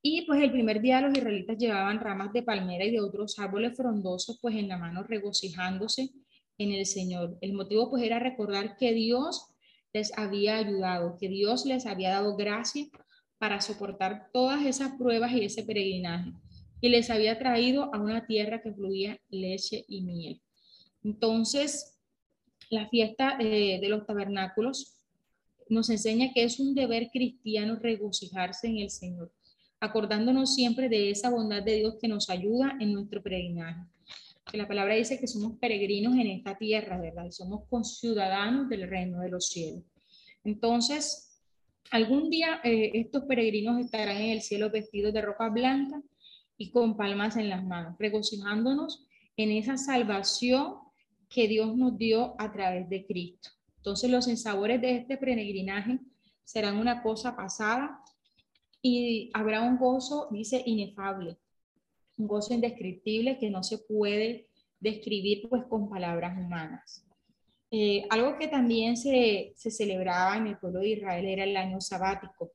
Y 0.00 0.22
pues 0.26 0.42
el 0.42 0.52
primer 0.52 0.80
día 0.80 1.00
los 1.00 1.16
israelitas 1.16 1.58
llevaban 1.58 1.98
ramas 1.98 2.32
de 2.32 2.42
palmera 2.42 2.84
y 2.84 2.90
de 2.90 3.00
otros 3.00 3.38
árboles 3.38 3.76
frondosos 3.76 4.38
pues 4.40 4.54
en 4.54 4.68
la 4.68 4.76
mano 4.76 5.02
regocijándose 5.02 6.10
en 6.58 6.72
el 6.72 6.86
Señor. 6.86 7.36
El 7.40 7.52
motivo 7.52 7.90
pues 7.90 8.02
era 8.02 8.18
recordar 8.18 8.76
que 8.76 8.92
Dios 8.92 9.46
les 9.92 10.16
había 10.18 10.56
ayudado, 10.56 11.16
que 11.18 11.28
Dios 11.28 11.66
les 11.66 11.86
había 11.86 12.10
dado 12.10 12.36
gracia 12.36 12.86
para 13.38 13.60
soportar 13.60 14.30
todas 14.32 14.64
esas 14.64 14.92
pruebas 14.98 15.32
y 15.32 15.44
ese 15.44 15.62
peregrinaje 15.62 16.32
y 16.84 16.90
les 16.90 17.08
había 17.08 17.38
traído 17.38 17.94
a 17.94 17.98
una 17.98 18.26
tierra 18.26 18.60
que 18.60 18.70
fluía 18.70 19.18
leche 19.30 19.86
y 19.88 20.02
miel. 20.02 20.42
Entonces, 21.02 21.98
la 22.68 22.90
fiesta 22.90 23.38
eh, 23.40 23.78
de 23.80 23.88
los 23.88 24.04
tabernáculos 24.06 24.98
nos 25.70 25.88
enseña 25.88 26.32
que 26.34 26.44
es 26.44 26.60
un 26.60 26.74
deber 26.74 27.08
cristiano 27.10 27.76
regocijarse 27.76 28.66
en 28.66 28.80
el 28.80 28.90
Señor, 28.90 29.32
acordándonos 29.80 30.54
siempre 30.54 30.90
de 30.90 31.10
esa 31.10 31.30
bondad 31.30 31.62
de 31.62 31.76
Dios 31.76 31.96
que 31.98 32.08
nos 32.08 32.28
ayuda 32.28 32.76
en 32.78 32.92
nuestro 32.92 33.22
peregrinaje. 33.22 33.80
Que 34.50 34.58
la 34.58 34.68
palabra 34.68 34.94
dice 34.94 35.18
que 35.18 35.26
somos 35.26 35.58
peregrinos 35.58 36.14
en 36.14 36.26
esta 36.28 36.56
tierra, 36.56 37.00
¿verdad? 37.00 37.30
Somos 37.30 37.66
conciudadanos 37.68 38.68
del 38.68 38.88
reino 38.88 39.20
de 39.20 39.30
los 39.30 39.48
cielos. 39.48 39.82
Entonces, 40.44 41.40
algún 41.90 42.30
día 42.30 42.60
eh, 42.62 42.90
estos 42.94 43.24
peregrinos 43.24 43.80
estarán 43.80 44.16
en 44.16 44.30
el 44.30 44.42
cielo 44.42 44.70
vestidos 44.70 45.14
de 45.14 45.22
ropa 45.22 45.48
blanca 45.48 46.02
y 46.56 46.70
con 46.70 46.96
palmas 46.96 47.36
en 47.36 47.48
las 47.48 47.64
manos, 47.64 47.96
regocijándonos 47.98 49.06
en 49.36 49.50
esa 49.50 49.76
salvación 49.76 50.76
que 51.28 51.48
Dios 51.48 51.76
nos 51.76 51.98
dio 51.98 52.34
a 52.38 52.52
través 52.52 52.88
de 52.88 53.04
Cristo. 53.06 53.50
Entonces 53.78 54.10
los 54.10 54.28
ensabores 54.28 54.80
de 54.80 54.96
este 54.96 55.16
peregrinaje 55.16 55.98
serán 56.44 56.76
una 56.78 57.02
cosa 57.02 57.34
pasada 57.34 58.00
y 58.80 59.30
habrá 59.34 59.62
un 59.62 59.78
gozo, 59.78 60.28
dice, 60.30 60.62
inefable, 60.64 61.38
un 62.16 62.28
gozo 62.28 62.54
indescriptible 62.54 63.38
que 63.38 63.50
no 63.50 63.62
se 63.62 63.78
puede 63.78 64.48
describir 64.80 65.48
pues 65.48 65.64
con 65.64 65.88
palabras 65.88 66.36
humanas. 66.38 67.06
Eh, 67.70 68.06
algo 68.10 68.38
que 68.38 68.48
también 68.48 68.96
se, 68.96 69.52
se, 69.56 69.70
celebraba 69.70 70.36
en 70.36 70.46
el 70.46 70.58
pueblo 70.58 70.80
de 70.80 70.90
Israel 70.90 71.24
era 71.26 71.44
el 71.44 71.56
año 71.56 71.80
sabático. 71.80 72.52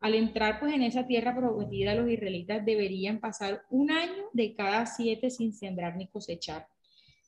Al 0.00 0.14
entrar 0.14 0.58
pues 0.58 0.74
en 0.74 0.82
esa 0.82 1.06
tierra 1.06 1.36
prometida, 1.36 1.94
los 1.94 2.10
israelitas 2.10 2.64
deberían 2.64 3.20
pasar 3.20 3.62
un 3.70 3.90
año 3.90 4.24
de 4.32 4.54
cada 4.54 4.86
siete 4.86 5.30
sin 5.30 5.52
sembrar 5.52 5.96
ni 5.96 6.08
cosechar. 6.08 6.66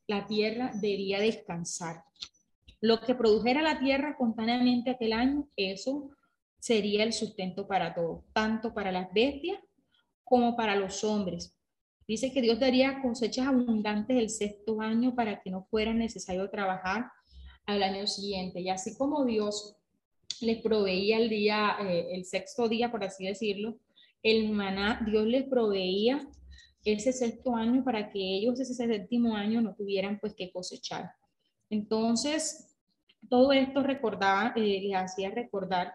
La 0.07 0.27
tierra 0.27 0.72
debería 0.75 1.20
descansar. 1.20 2.03
Lo 2.81 3.01
que 3.01 3.14
produjera 3.14 3.62
la 3.62 3.79
tierra 3.79 4.11
espontáneamente 4.11 4.90
aquel 4.90 5.12
año, 5.12 5.48
eso 5.55 6.11
sería 6.59 7.05
el 7.05 7.12
sustento 7.12 7.68
para 7.68 7.94
todos, 7.94 8.25
tanto 8.33 8.75
para 8.75 8.90
las 8.90 9.12
bestias 9.12 9.59
como 10.24 10.56
para 10.56 10.76
los 10.76 11.04
hombres. 11.04 11.56
Dice 12.06 12.32
que 12.32 12.42
Dios 12.42 12.58
daría 12.58 13.00
cosechas 13.00 13.46
abundantes 13.46 14.16
el 14.16 14.28
sexto 14.28 14.80
año 14.80 15.14
para 15.14 15.40
que 15.40 15.50
no 15.50 15.64
fuera 15.70 15.94
necesario 15.94 16.50
trabajar 16.50 17.11
al 17.66 17.82
año 17.82 18.06
siguiente. 18.06 18.61
Y 18.61 18.68
así 18.68 18.96
como 18.96 19.24
Dios 19.24 19.76
les 20.40 20.61
proveía 20.61 21.18
el 21.18 21.28
día, 21.28 21.76
eh, 21.80 22.08
el 22.12 22.24
sexto 22.24 22.68
día, 22.68 22.90
por 22.90 23.04
así 23.04 23.26
decirlo, 23.26 23.78
el 24.22 24.50
maná, 24.50 25.02
Dios 25.06 25.26
les 25.26 25.44
proveía 25.44 26.28
ese 26.85 27.12
sexto 27.12 27.54
año 27.54 27.85
para 27.85 28.11
que 28.11 28.18
ellos 28.18 28.58
ese 28.58 28.74
séptimo 28.74 29.37
año 29.37 29.61
no 29.61 29.74
tuvieran 29.74 30.18
pues 30.18 30.35
que 30.35 30.50
cosechar. 30.50 31.12
Entonces, 31.70 32.76
todo 33.28 33.52
esto 33.52 33.82
recordaba, 33.82 34.52
eh, 34.56 34.80
les 34.82 34.94
hacía 34.94 35.30
recordar 35.30 35.94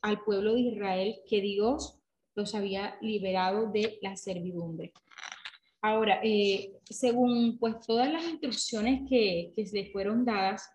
al 0.00 0.22
pueblo 0.24 0.54
de 0.54 0.60
Israel 0.60 1.20
que 1.28 1.40
Dios 1.40 2.01
los 2.34 2.54
había 2.54 2.96
liberado 3.00 3.70
de 3.70 3.98
la 4.02 4.16
servidumbre. 4.16 4.92
Ahora, 5.80 6.20
eh, 6.22 6.72
según 6.84 7.58
pues 7.58 7.80
todas 7.86 8.10
las 8.12 8.24
instrucciones 8.24 9.02
que, 9.08 9.52
que 9.54 9.64
les 9.72 9.92
fueron 9.92 10.24
dadas 10.24 10.70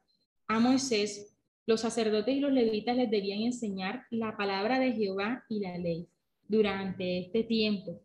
a 0.48 0.60
Moisés, 0.60 1.34
los 1.66 1.82
sacerdotes 1.82 2.36
y 2.36 2.40
los 2.40 2.52
levitas 2.52 2.96
les 2.96 3.10
debían 3.10 3.42
enseñar 3.42 4.06
la 4.10 4.36
palabra 4.36 4.80
de 4.80 4.94
Jehová 4.94 5.44
y 5.50 5.60
la 5.60 5.78
ley 5.78 6.08
durante 6.48 7.20
este 7.20 7.44
tiempo. 7.44 8.02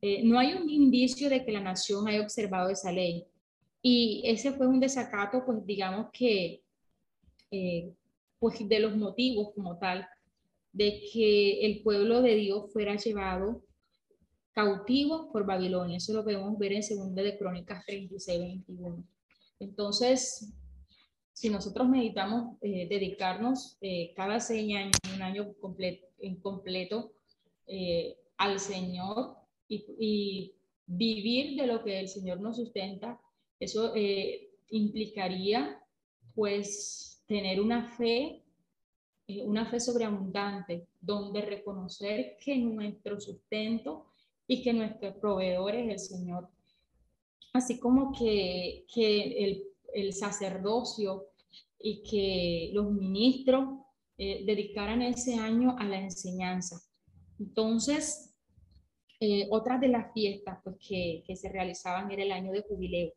Eh, 0.00 0.22
no 0.24 0.38
hay 0.38 0.54
un 0.54 0.70
indicio 0.70 1.28
de 1.28 1.44
que 1.44 1.52
la 1.52 1.60
nación 1.60 2.08
haya 2.08 2.22
observado 2.22 2.70
esa 2.70 2.92
ley. 2.92 3.26
Y 3.82 4.22
ese 4.24 4.52
fue 4.52 4.66
un 4.66 4.80
desacato, 4.80 5.44
pues 5.44 5.64
digamos 5.66 6.10
que 6.12 6.62
eh, 7.50 7.92
pues 8.38 8.66
de 8.68 8.78
los 8.78 8.96
motivos 8.96 9.52
como 9.54 9.78
tal 9.78 10.08
de 10.72 11.02
que 11.12 11.66
el 11.66 11.82
pueblo 11.82 12.22
de 12.22 12.34
Dios 12.36 12.72
fuera 12.72 12.96
llevado 12.96 13.62
cautivo 14.52 15.30
por 15.32 15.46
Babilonia. 15.46 15.96
Eso 15.96 16.12
lo 16.12 16.24
podemos 16.24 16.58
ver 16.58 16.72
en 16.72 16.82
segunda 16.82 17.22
de 17.22 17.38
Crónicas 17.38 17.84
36, 17.86 18.40
21. 18.40 19.04
Entonces, 19.58 20.52
si 21.32 21.48
nosotros 21.48 21.88
meditamos 21.88 22.56
eh, 22.60 22.86
dedicarnos 22.88 23.78
eh, 23.80 24.12
cada 24.14 24.40
seis 24.40 24.74
años, 24.76 24.96
un 25.14 25.22
año 25.22 25.54
completo, 25.60 26.06
en 26.18 26.36
completo 26.36 27.12
al 28.36 28.58
Señor 28.58 29.36
y, 29.68 29.84
y, 29.98 30.54
vivir 30.86 31.56
de 31.56 31.68
lo 31.68 31.84
que 31.84 32.00
el 32.00 32.08
Señor 32.08 32.40
nos 32.40 32.56
sustenta, 32.56 33.20
eso 33.60 33.94
implicaría 34.70 35.80
pues 36.34 37.22
tener 37.26 37.60
una 37.60 37.84
fe, 37.96 38.16
eh, 38.26 38.39
una 39.44 39.66
fe 39.66 39.80
sobreabundante, 39.80 40.86
donde 41.00 41.42
reconocer 41.42 42.36
que 42.42 42.56
nuestro 42.56 43.20
sustento 43.20 44.06
y 44.46 44.62
que 44.62 44.72
nuestro 44.72 45.18
proveedor 45.18 45.74
es 45.74 45.90
el 45.90 45.98
Señor. 45.98 46.48
Así 47.52 47.78
como 47.78 48.12
que, 48.12 48.84
que 48.92 49.44
el, 49.44 49.64
el, 49.94 50.12
sacerdocio 50.12 51.26
y 51.78 52.02
que 52.02 52.70
los 52.72 52.90
ministros 52.92 53.80
eh, 54.18 54.44
dedicaran 54.44 55.02
ese 55.02 55.34
año 55.34 55.76
a 55.78 55.84
la 55.84 56.00
enseñanza. 56.00 56.80
Entonces, 57.38 58.34
eh, 59.18 59.48
otras 59.50 59.80
de 59.80 59.88
las 59.88 60.12
fiestas 60.12 60.58
pues, 60.62 60.76
que, 60.78 61.22
que 61.26 61.36
se 61.36 61.48
realizaban 61.48 62.10
era 62.10 62.22
el 62.22 62.32
año 62.32 62.52
de 62.52 62.62
jubileo. 62.62 63.12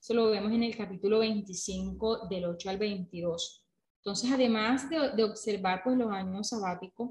Eso 0.00 0.14
lo 0.14 0.30
vemos 0.30 0.52
en 0.52 0.62
el 0.62 0.76
capítulo 0.76 1.18
25 1.18 2.28
del 2.28 2.44
8 2.44 2.70
al 2.70 2.78
22. 2.78 3.65
Entonces, 4.06 4.30
además 4.30 4.88
de, 4.88 5.24
observar 5.24 5.80
pues, 5.82 5.98
los 5.98 6.12
años 6.12 6.50
sabáticos, 6.50 7.10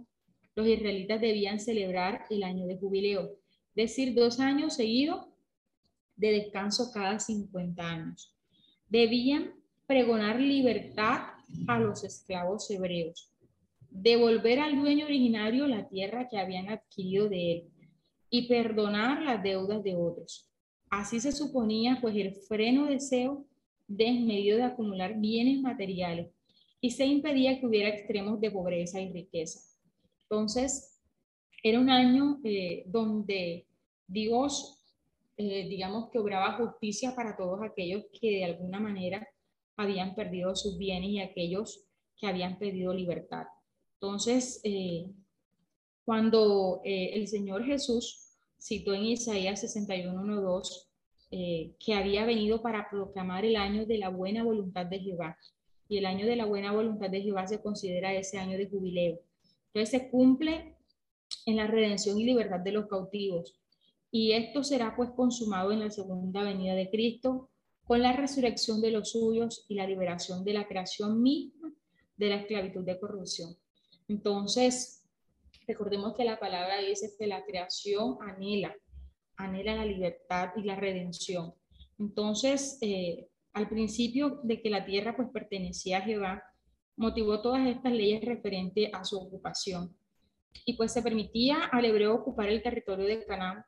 los 0.55 0.65
israelitas 0.65 1.19
debían 1.19 1.59
celebrar 1.59 2.23
el 2.29 2.41
año 2.41 2.65
de 2.67 2.77
jubileo, 2.77 3.33
es 3.75 3.89
decir, 3.89 4.15
dos 4.15 4.39
años 4.39 4.75
seguidos 4.75 5.27
de 6.15 6.31
descanso 6.31 6.93
cada 6.93 7.19
50 7.19 7.83
años. 7.85 8.33
Debían 8.87 9.55
pregonar 9.85 10.39
libertad 10.39 11.33
a 11.67 11.79
los 11.79 12.05
esclavos 12.05 12.71
hebreos, 12.71 13.29
devolver 13.89 14.61
al 14.61 14.79
dueño 14.79 15.05
originario 15.05 15.67
la 15.67 15.89
tierra 15.89 16.29
que 16.29 16.37
habían 16.37 16.69
adquirido 16.69 17.27
de 17.27 17.51
él 17.51 17.63
y 18.29 18.47
perdonar 18.47 19.21
las 19.21 19.43
deudas 19.43 19.83
de 19.83 19.97
otros. 19.97 20.49
Así 20.89 21.19
se 21.19 21.33
suponía 21.33 21.97
pues 21.99 22.15
el 22.15 22.33
freno 22.35 22.85
deseo 22.85 23.45
desmedido 23.85 24.55
de 24.55 24.63
acumular 24.63 25.19
bienes 25.19 25.59
materiales 25.59 26.34
y 26.81 26.91
se 26.91 27.05
impedía 27.05 27.59
que 27.59 27.65
hubiera 27.65 27.89
extremos 27.89 28.39
de 28.39 28.51
pobreza 28.51 28.99
y 29.01 29.11
riqueza. 29.11 29.59
Entonces, 30.23 30.99
era 31.63 31.79
un 31.79 31.89
año 31.89 32.39
eh, 32.43 32.83
donde 32.87 33.65
Dios, 34.07 34.83
eh, 35.37 35.67
digamos 35.67 36.09
que 36.11 36.19
obraba 36.19 36.57
justicia 36.57 37.15
para 37.15 37.35
todos 37.35 37.61
aquellos 37.63 38.05
que 38.19 38.31
de 38.31 38.45
alguna 38.45 38.79
manera 38.79 39.27
habían 39.77 40.15
perdido 40.15 40.55
sus 40.55 40.77
bienes 40.77 41.09
y 41.09 41.19
aquellos 41.19 41.85
que 42.17 42.27
habían 42.27 42.57
pedido 42.59 42.93
libertad. 42.93 43.45
Entonces, 43.95 44.61
eh, 44.63 45.11
cuando 46.03 46.81
el 46.83 47.27
Señor 47.27 47.65
Jesús 47.65 48.25
citó 48.59 48.93
en 48.93 49.05
Isaías 49.05 49.63
61.1.2 49.63 50.85
eh, 51.31 51.75
que 51.79 51.93
había 51.93 52.25
venido 52.25 52.61
para 52.61 52.89
proclamar 52.89 53.45
el 53.45 53.55
año 53.55 53.85
de 53.85 53.97
la 53.97 54.09
buena 54.09 54.43
voluntad 54.43 54.85
de 54.85 54.99
Jehová. 54.99 55.37
Y 55.87 55.97
el 55.97 56.05
año 56.05 56.25
de 56.25 56.35
la 56.35 56.45
buena 56.45 56.71
voluntad 56.71 57.09
de 57.09 57.21
Jehová 57.21 57.47
se 57.47 57.61
considera 57.61 58.13
ese 58.13 58.37
año 58.37 58.57
de 58.57 58.67
jubileo. 58.67 59.19
Entonces 59.67 59.89
se 59.89 60.09
cumple 60.09 60.75
en 61.45 61.57
la 61.57 61.67
redención 61.67 62.19
y 62.19 62.23
libertad 62.23 62.59
de 62.59 62.71
los 62.71 62.87
cautivos. 62.87 63.59
Y 64.11 64.31
esto 64.31 64.63
será 64.63 64.95
pues 64.95 65.11
consumado 65.11 65.71
en 65.71 65.79
la 65.79 65.91
segunda 65.91 66.43
venida 66.43 66.73
de 66.75 66.89
Cristo 66.89 67.49
con 67.83 68.01
la 68.01 68.13
resurrección 68.13 68.81
de 68.81 68.91
los 68.91 69.11
suyos 69.11 69.65
y 69.67 69.75
la 69.75 69.85
liberación 69.85 70.43
de 70.43 70.53
la 70.53 70.67
creación 70.67 71.21
misma 71.21 71.71
de 72.17 72.29
la 72.29 72.37
esclavitud 72.37 72.83
de 72.83 72.99
corrupción. 72.99 73.55
Entonces, 74.07 75.05
Recordemos 75.67 76.13
que 76.13 76.23
la 76.23 76.39
palabra 76.39 76.79
dice 76.79 77.13
que 77.17 77.25
la 77.25 77.43
creación 77.43 78.17
anhela, 78.21 78.75
anhela 79.35 79.75
la 79.75 79.85
libertad 79.85 80.49
y 80.55 80.63
la 80.63 80.75
redención. 80.75 81.55
Entonces, 81.97 82.77
eh, 82.81 83.27
al 83.55 83.69
principio 83.69 84.41
de 84.43 84.61
que 84.61 84.69
la 84.69 84.85
tierra 84.85 85.15
pues 85.15 85.29
pertenecía 85.33 85.99
a 85.99 86.01
Jehová, 86.01 86.43
motivó 86.97 87.41
todas 87.41 87.65
estas 87.67 87.93
leyes 87.93 88.23
referentes 88.23 88.89
a 88.93 89.05
su 89.05 89.17
ocupación. 89.17 89.95
Y 90.65 90.73
pues 90.73 90.91
se 90.91 91.01
permitía 91.01 91.63
al 91.71 91.85
hebreo 91.85 92.15
ocupar 92.15 92.49
el 92.49 92.61
territorio 92.61 93.05
de 93.05 93.25
Canaán, 93.25 93.63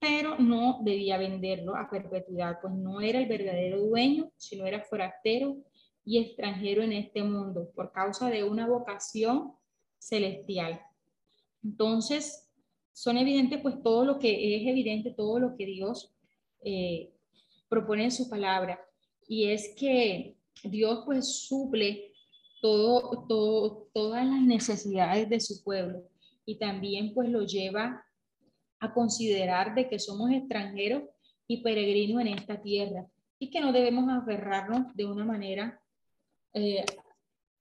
pero 0.00 0.38
no 0.38 0.80
debía 0.84 1.18
venderlo 1.18 1.76
a 1.76 1.88
perpetuidad, 1.88 2.58
pues 2.60 2.74
no 2.74 3.00
era 3.00 3.20
el 3.20 3.28
verdadero 3.28 3.80
dueño, 3.80 4.32
sino 4.36 4.66
era 4.66 4.82
forastero 4.82 5.56
y 6.04 6.18
extranjero 6.18 6.82
en 6.82 6.92
este 6.92 7.22
mundo 7.22 7.70
por 7.76 7.92
causa 7.92 8.30
de 8.30 8.42
una 8.42 8.66
vocación 8.66 9.52
celestial. 9.98 10.80
Entonces, 11.62 12.50
son 12.92 13.16
evidentes 13.18 13.60
pues 13.62 13.80
todo 13.84 14.04
lo 14.04 14.18
que 14.18 14.56
es 14.56 14.66
evidente, 14.66 15.14
todo 15.16 15.38
lo 15.38 15.56
que 15.56 15.66
Dios 15.66 16.12
eh, 16.64 17.12
propone 17.68 18.04
en 18.04 18.10
su 18.10 18.28
palabra. 18.28 18.80
Y 19.28 19.50
es 19.50 19.74
que 19.76 20.36
Dios 20.64 21.02
pues 21.04 21.46
suple 21.46 22.12
todo, 22.60 23.26
todo, 23.28 23.88
todas 23.92 24.26
las 24.26 24.40
necesidades 24.40 25.28
de 25.28 25.38
su 25.38 25.62
pueblo 25.62 26.02
y 26.44 26.58
también 26.58 27.14
pues 27.14 27.28
lo 27.28 27.42
lleva 27.42 28.04
a 28.80 28.94
considerar 28.94 29.74
de 29.74 29.88
que 29.88 29.98
somos 29.98 30.30
extranjeros 30.30 31.04
y 31.46 31.62
peregrinos 31.62 32.22
en 32.22 32.28
esta 32.28 32.60
tierra 32.60 33.06
y 33.38 33.50
que 33.50 33.60
no 33.60 33.72
debemos 33.72 34.08
aferrarnos 34.10 34.94
de 34.94 35.04
una 35.04 35.24
manera 35.24 35.80
eh, 36.54 36.84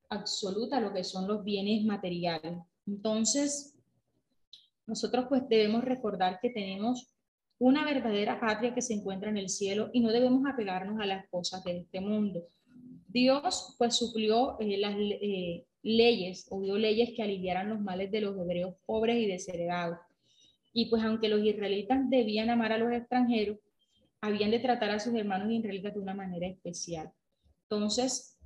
absoluta 0.09 0.77
a 0.77 0.81
lo 0.81 0.93
que 0.93 1.03
son 1.03 1.27
los 1.27 1.43
bienes 1.43 1.83
materiales. 1.85 2.57
Entonces, 2.85 3.77
nosotros 4.85 5.25
pues 5.27 5.47
debemos 5.49 5.83
recordar 5.83 6.39
que 6.41 6.49
tenemos 6.49 7.13
una 7.59 7.83
verdadera 7.85 8.39
patria 8.39 8.73
que 8.73 8.81
se 8.81 8.93
encuentra 8.93 9.29
en 9.29 9.37
el 9.37 9.49
cielo 9.49 9.89
y 9.93 9.99
no 9.99 10.11
debemos 10.11 10.45
apegarnos 10.45 10.99
a 10.99 11.05
las 11.05 11.27
cosas 11.29 11.63
de 11.63 11.77
este 11.79 11.99
mundo. 11.99 12.45
Dios 13.07 13.75
pues 13.77 13.95
suplió 13.95 14.59
eh, 14.59 14.77
las 14.77 14.95
eh, 14.97 15.65
leyes 15.81 16.47
o 16.49 16.61
dio 16.61 16.77
leyes 16.77 17.11
que 17.15 17.23
aliviaran 17.23 17.69
los 17.69 17.81
males 17.81 18.11
de 18.11 18.21
los 18.21 18.37
hebreos 18.37 18.75
pobres 18.85 19.17
y 19.17 19.25
desheredados. 19.25 19.97
Y 20.73 20.89
pues 20.89 21.03
aunque 21.03 21.29
los 21.29 21.43
israelitas 21.43 22.07
debían 22.09 22.49
amar 22.49 22.73
a 22.73 22.77
los 22.77 22.91
extranjeros, 22.91 23.57
habían 24.21 24.51
de 24.51 24.59
tratar 24.59 24.91
a 24.91 24.99
sus 24.99 25.15
hermanos 25.15 25.51
israelitas 25.51 25.93
de 25.93 25.99
una 25.99 26.13
manera 26.13 26.47
especial. 26.47 27.11
Entonces, 27.63 28.37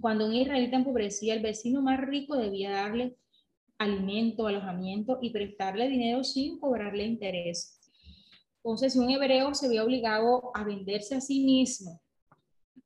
cuando 0.00 0.26
un 0.26 0.34
israelita 0.34 0.76
empobrecía, 0.76 1.34
el 1.34 1.42
vecino 1.42 1.82
más 1.82 2.00
rico 2.00 2.36
debía 2.36 2.70
darle 2.70 3.16
alimento, 3.78 4.46
alojamiento 4.46 5.18
y 5.22 5.30
prestarle 5.30 5.88
dinero 5.88 6.24
sin 6.24 6.58
cobrarle 6.58 7.04
interés. 7.04 7.77
Entonces, 8.68 8.92
si 8.92 8.98
un 8.98 9.08
hebreo 9.08 9.54
se 9.54 9.66
vio 9.66 9.82
obligado 9.82 10.50
a 10.52 10.62
venderse 10.62 11.14
a 11.14 11.22
sí 11.22 11.40
mismo 11.42 12.02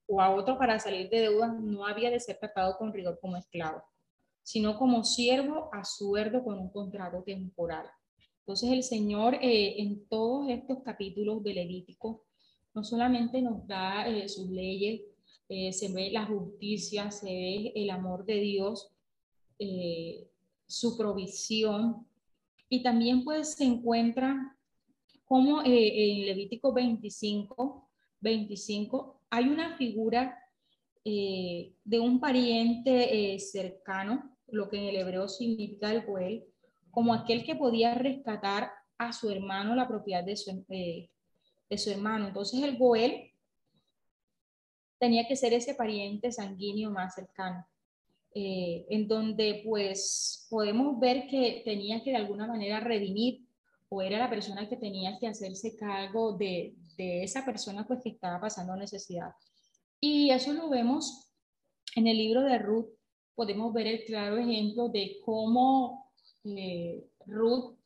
o 0.07 0.21
a 0.21 0.33
otro 0.33 0.57
para 0.57 0.79
salir 0.79 1.11
de 1.11 1.23
deudas, 1.23 1.61
no 1.61 1.85
había 1.85 2.09
de 2.09 2.21
ser 2.21 2.39
tratado 2.39 2.79
con 2.79 2.93
rigor 2.93 3.19
como 3.21 3.37
esclavo, 3.37 3.83
sino 4.45 4.79
como 4.79 5.03
siervo 5.03 5.71
a 5.73 5.85
sueldo 5.85 6.45
con 6.45 6.57
un 6.57 6.71
contrato 6.71 7.25
temporal. 7.25 7.85
Entonces, 8.39 8.71
el 8.71 8.85
Señor 8.85 9.35
eh, 9.43 9.83
en 9.83 10.07
todos 10.07 10.49
estos 10.51 10.85
capítulos 10.85 11.43
de 11.43 11.55
Levítico 11.55 12.27
no 12.75 12.85
solamente 12.85 13.43
nos 13.43 13.67
da 13.67 14.07
eh, 14.07 14.29
sus 14.29 14.49
leyes, 14.51 15.01
eh, 15.49 15.73
se 15.73 15.93
ve 15.93 16.13
la 16.13 16.27
justicia, 16.27 17.11
se 17.11 17.27
ve 17.27 17.73
el 17.75 17.91
amor 17.91 18.25
de 18.25 18.35
Dios, 18.37 18.89
su 20.65 20.97
provisión. 20.97 22.07
Y 22.69 22.85
también 22.85 23.25
pues 23.25 23.55
se 23.55 23.65
encuentra 23.65 24.57
como 25.33 25.63
eh, 25.63 25.65
en 25.65 26.27
Levítico 26.27 26.75
25, 26.75 27.89
25 28.21 29.23
hay 29.31 29.49
una 29.49 29.79
figura 29.79 30.39
eh, 31.07 31.73
de 31.83 32.01
un 32.01 32.21
pariente 32.21 33.33
eh, 33.35 33.39
cercano, 33.39 34.37
lo 34.49 34.69
que 34.69 34.77
en 34.77 34.89
el 34.89 34.97
hebreo 34.97 35.27
significa 35.29 35.91
el 35.91 36.05
Goel, 36.05 36.45
como 36.91 37.15
aquel 37.15 37.45
que 37.45 37.57
podía 37.57 37.95
rescatar 37.95 38.73
a 38.99 39.11
su 39.15 39.31
hermano 39.31 39.75
la 39.75 39.89
propiedad 39.89 40.23
de 40.23 40.37
su, 40.37 40.51
de 40.69 41.79
su 41.79 41.91
hermano. 41.91 42.27
Entonces 42.27 42.63
el 42.63 42.77
Goel 42.77 43.33
tenía 44.99 45.27
que 45.27 45.37
ser 45.37 45.55
ese 45.55 45.75
pariente 45.75 46.31
sanguíneo 46.31 46.91
más 46.91 47.15
cercano. 47.15 47.67
Eh, 48.35 48.85
en 48.91 49.09
donde 49.09 49.63
pues 49.65 50.47
podemos 50.51 51.01
ver 51.01 51.27
que 51.27 51.63
tenía 51.65 52.03
que 52.03 52.11
de 52.11 52.17
alguna 52.17 52.47
manera 52.47 52.81
redimir 52.81 53.47
o 53.93 54.01
era 54.01 54.19
la 54.19 54.31
persona 54.31 54.69
que 54.69 54.77
tenía 54.77 55.19
que 55.19 55.29
hacerse 55.29 55.77
cargo 55.77 56.37
de, 56.37 56.75
de 56.97 57.25
esa 57.25 57.45
persona 57.45 57.87
pues 57.87 58.01
que 58.03 58.09
estaba 58.11 58.41
pasando 58.41 58.75
necesidad. 58.77 59.33
Y 60.01 60.31
eso 60.31 60.53
lo 60.53 60.71
vemos 60.71 61.31
en 61.95 62.07
el 62.07 62.17
libro 62.17 62.43
de 62.43 62.59
Ruth, 62.59 62.89
podemos 63.35 63.73
ver 63.73 63.87
el 63.87 64.05
claro 64.05 64.39
ejemplo 64.39 64.89
de 64.89 65.19
cómo 65.25 66.11
eh, 66.45 67.05
Ruth 67.27 67.77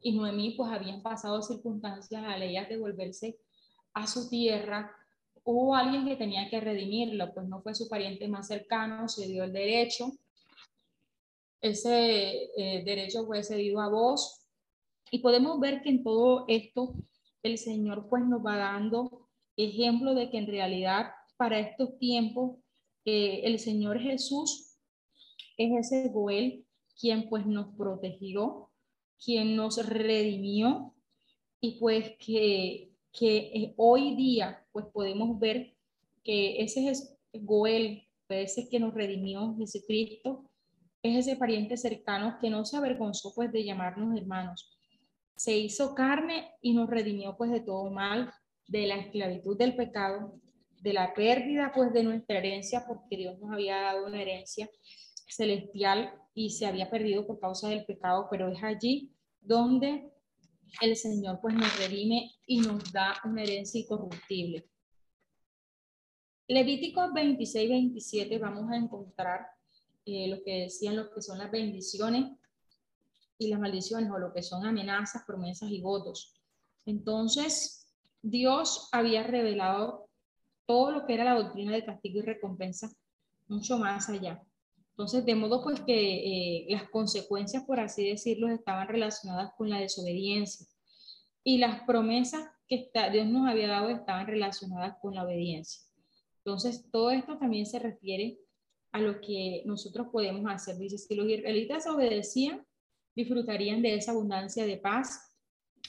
y 0.00 0.12
Noemí 0.12 0.54
pues 0.56 0.70
habían 0.72 1.02
pasado 1.02 1.40
circunstancias 1.42 2.24
a 2.24 2.36
ellas 2.36 2.68
de 2.68 2.78
volverse 2.78 3.38
a 3.94 4.06
su 4.06 4.28
tierra 4.28 4.92
hubo 5.46 5.76
alguien 5.76 6.04
que 6.04 6.16
tenía 6.16 6.50
que 6.50 6.60
redimirlo, 6.60 7.32
pues 7.32 7.46
no 7.46 7.62
fue 7.62 7.74
su 7.74 7.88
pariente 7.88 8.26
más 8.26 8.48
cercano, 8.48 9.08
se 9.08 9.28
dio 9.28 9.44
el 9.44 9.52
derecho. 9.52 10.10
Ese 11.60 12.50
eh, 12.56 12.82
derecho 12.84 13.24
fue 13.26 13.44
cedido 13.44 13.80
a 13.80 13.88
vos. 13.88 14.45
Y 15.10 15.20
podemos 15.20 15.60
ver 15.60 15.82
que 15.82 15.90
en 15.90 16.02
todo 16.02 16.44
esto 16.48 16.94
el 17.42 17.58
Señor 17.58 18.08
pues 18.08 18.24
nos 18.24 18.44
va 18.44 18.56
dando 18.56 19.28
ejemplo 19.56 20.14
de 20.14 20.30
que 20.30 20.38
en 20.38 20.46
realidad 20.46 21.10
para 21.36 21.60
estos 21.60 21.98
tiempos 21.98 22.58
eh, 23.04 23.42
el 23.44 23.58
Señor 23.58 24.00
Jesús 24.00 24.78
es 25.56 25.92
ese 25.92 26.08
Goel 26.08 26.66
quien 26.98 27.28
pues 27.28 27.46
nos 27.46 27.74
protegió, 27.76 28.70
quien 29.22 29.54
nos 29.54 29.86
redimió 29.86 30.94
y 31.60 31.78
pues 31.78 32.12
que 32.18 32.96
que 33.18 33.36
eh, 33.36 33.74
hoy 33.76 34.14
día 34.14 34.64
pues 34.72 34.86
podemos 34.92 35.38
ver 35.38 35.74
que 36.22 36.62
ese 36.62 36.88
es 36.88 37.16
Goel, 37.32 38.06
ese 38.28 38.68
que 38.68 38.78
nos 38.78 38.94
redimió 38.94 39.56
Jesucristo, 39.56 40.50
es 41.02 41.26
ese 41.26 41.36
pariente 41.36 41.76
cercano 41.76 42.36
que 42.40 42.50
no 42.50 42.64
se 42.64 42.76
avergonzó 42.76 43.32
pues 43.34 43.50
de 43.52 43.64
llamarnos 43.64 44.16
hermanos. 44.16 44.75
Se 45.36 45.56
hizo 45.56 45.94
carne 45.94 46.50
y 46.60 46.72
nos 46.72 46.88
redimió 46.88 47.36
pues 47.36 47.50
de 47.50 47.60
todo 47.60 47.90
mal, 47.90 48.32
de 48.68 48.86
la 48.86 48.96
esclavitud 48.96 49.56
del 49.56 49.76
pecado, 49.76 50.40
de 50.80 50.92
la 50.92 51.14
pérdida 51.14 51.72
pues 51.74 51.92
de 51.92 52.02
nuestra 52.02 52.38
herencia, 52.38 52.84
porque 52.86 53.16
Dios 53.16 53.38
nos 53.38 53.52
había 53.52 53.76
dado 53.76 54.06
una 54.06 54.20
herencia 54.20 54.68
celestial 55.28 56.12
y 56.34 56.50
se 56.50 56.66
había 56.66 56.90
perdido 56.90 57.26
por 57.26 57.38
causa 57.40 57.68
del 57.68 57.84
pecado, 57.84 58.28
pero 58.30 58.48
es 58.48 58.62
allí 58.62 59.12
donde 59.40 60.10
el 60.80 60.96
Señor 60.96 61.40
pues 61.40 61.54
nos 61.54 61.78
redime 61.78 62.32
y 62.46 62.60
nos 62.60 62.92
da 62.92 63.16
una 63.24 63.42
herencia 63.42 63.80
incorruptible. 63.80 64.68
Levíticos 66.48 67.12
26, 67.12 67.68
27 67.68 68.38
vamos 68.38 68.70
a 68.70 68.76
encontrar 68.76 69.46
eh, 70.04 70.28
lo 70.28 70.42
que 70.44 70.60
decían 70.62 70.96
lo 70.96 71.10
que 71.10 71.20
son 71.20 71.38
las 71.38 71.50
bendiciones 71.50 72.38
y 73.38 73.48
las 73.48 73.60
maldiciones 73.60 74.10
o 74.10 74.18
lo 74.18 74.32
que 74.32 74.42
son 74.42 74.64
amenazas, 74.66 75.24
promesas 75.26 75.70
y 75.70 75.80
votos. 75.80 76.34
Entonces, 76.84 77.94
Dios 78.22 78.88
había 78.92 79.22
revelado 79.22 80.08
todo 80.66 80.90
lo 80.90 81.06
que 81.06 81.14
era 81.14 81.24
la 81.24 81.34
doctrina 81.34 81.72
de 81.72 81.84
castigo 81.84 82.18
y 82.18 82.22
recompensa 82.22 82.90
mucho 83.48 83.78
más 83.78 84.08
allá. 84.08 84.42
Entonces, 84.90 85.24
de 85.26 85.34
modo 85.34 85.62
pues 85.62 85.80
que 85.80 85.94
eh, 85.94 86.66
las 86.70 86.88
consecuencias, 86.88 87.64
por 87.64 87.80
así 87.80 88.08
decirlo, 88.08 88.48
estaban 88.48 88.88
relacionadas 88.88 89.52
con 89.56 89.68
la 89.68 89.78
desobediencia 89.78 90.66
y 91.44 91.58
las 91.58 91.82
promesas 91.82 92.48
que 92.66 92.90
Dios 93.12 93.26
nos 93.26 93.48
había 93.48 93.68
dado 93.68 93.90
estaban 93.90 94.26
relacionadas 94.26 94.96
con 95.00 95.14
la 95.14 95.24
obediencia. 95.24 95.82
Entonces, 96.38 96.90
todo 96.90 97.10
esto 97.10 97.38
también 97.38 97.66
se 97.66 97.78
refiere 97.78 98.38
a 98.92 99.00
lo 99.00 99.20
que 99.20 99.62
nosotros 99.66 100.08
podemos 100.10 100.50
hacer. 100.50 100.78
Dice, 100.78 100.96
si 100.96 101.14
los 101.14 101.28
israelitas 101.28 101.86
obedecían, 101.86 102.66
disfrutarían 103.16 103.82
de 103.82 103.96
esa 103.96 104.12
abundancia 104.12 104.66
de 104.66 104.76
paz 104.76 105.34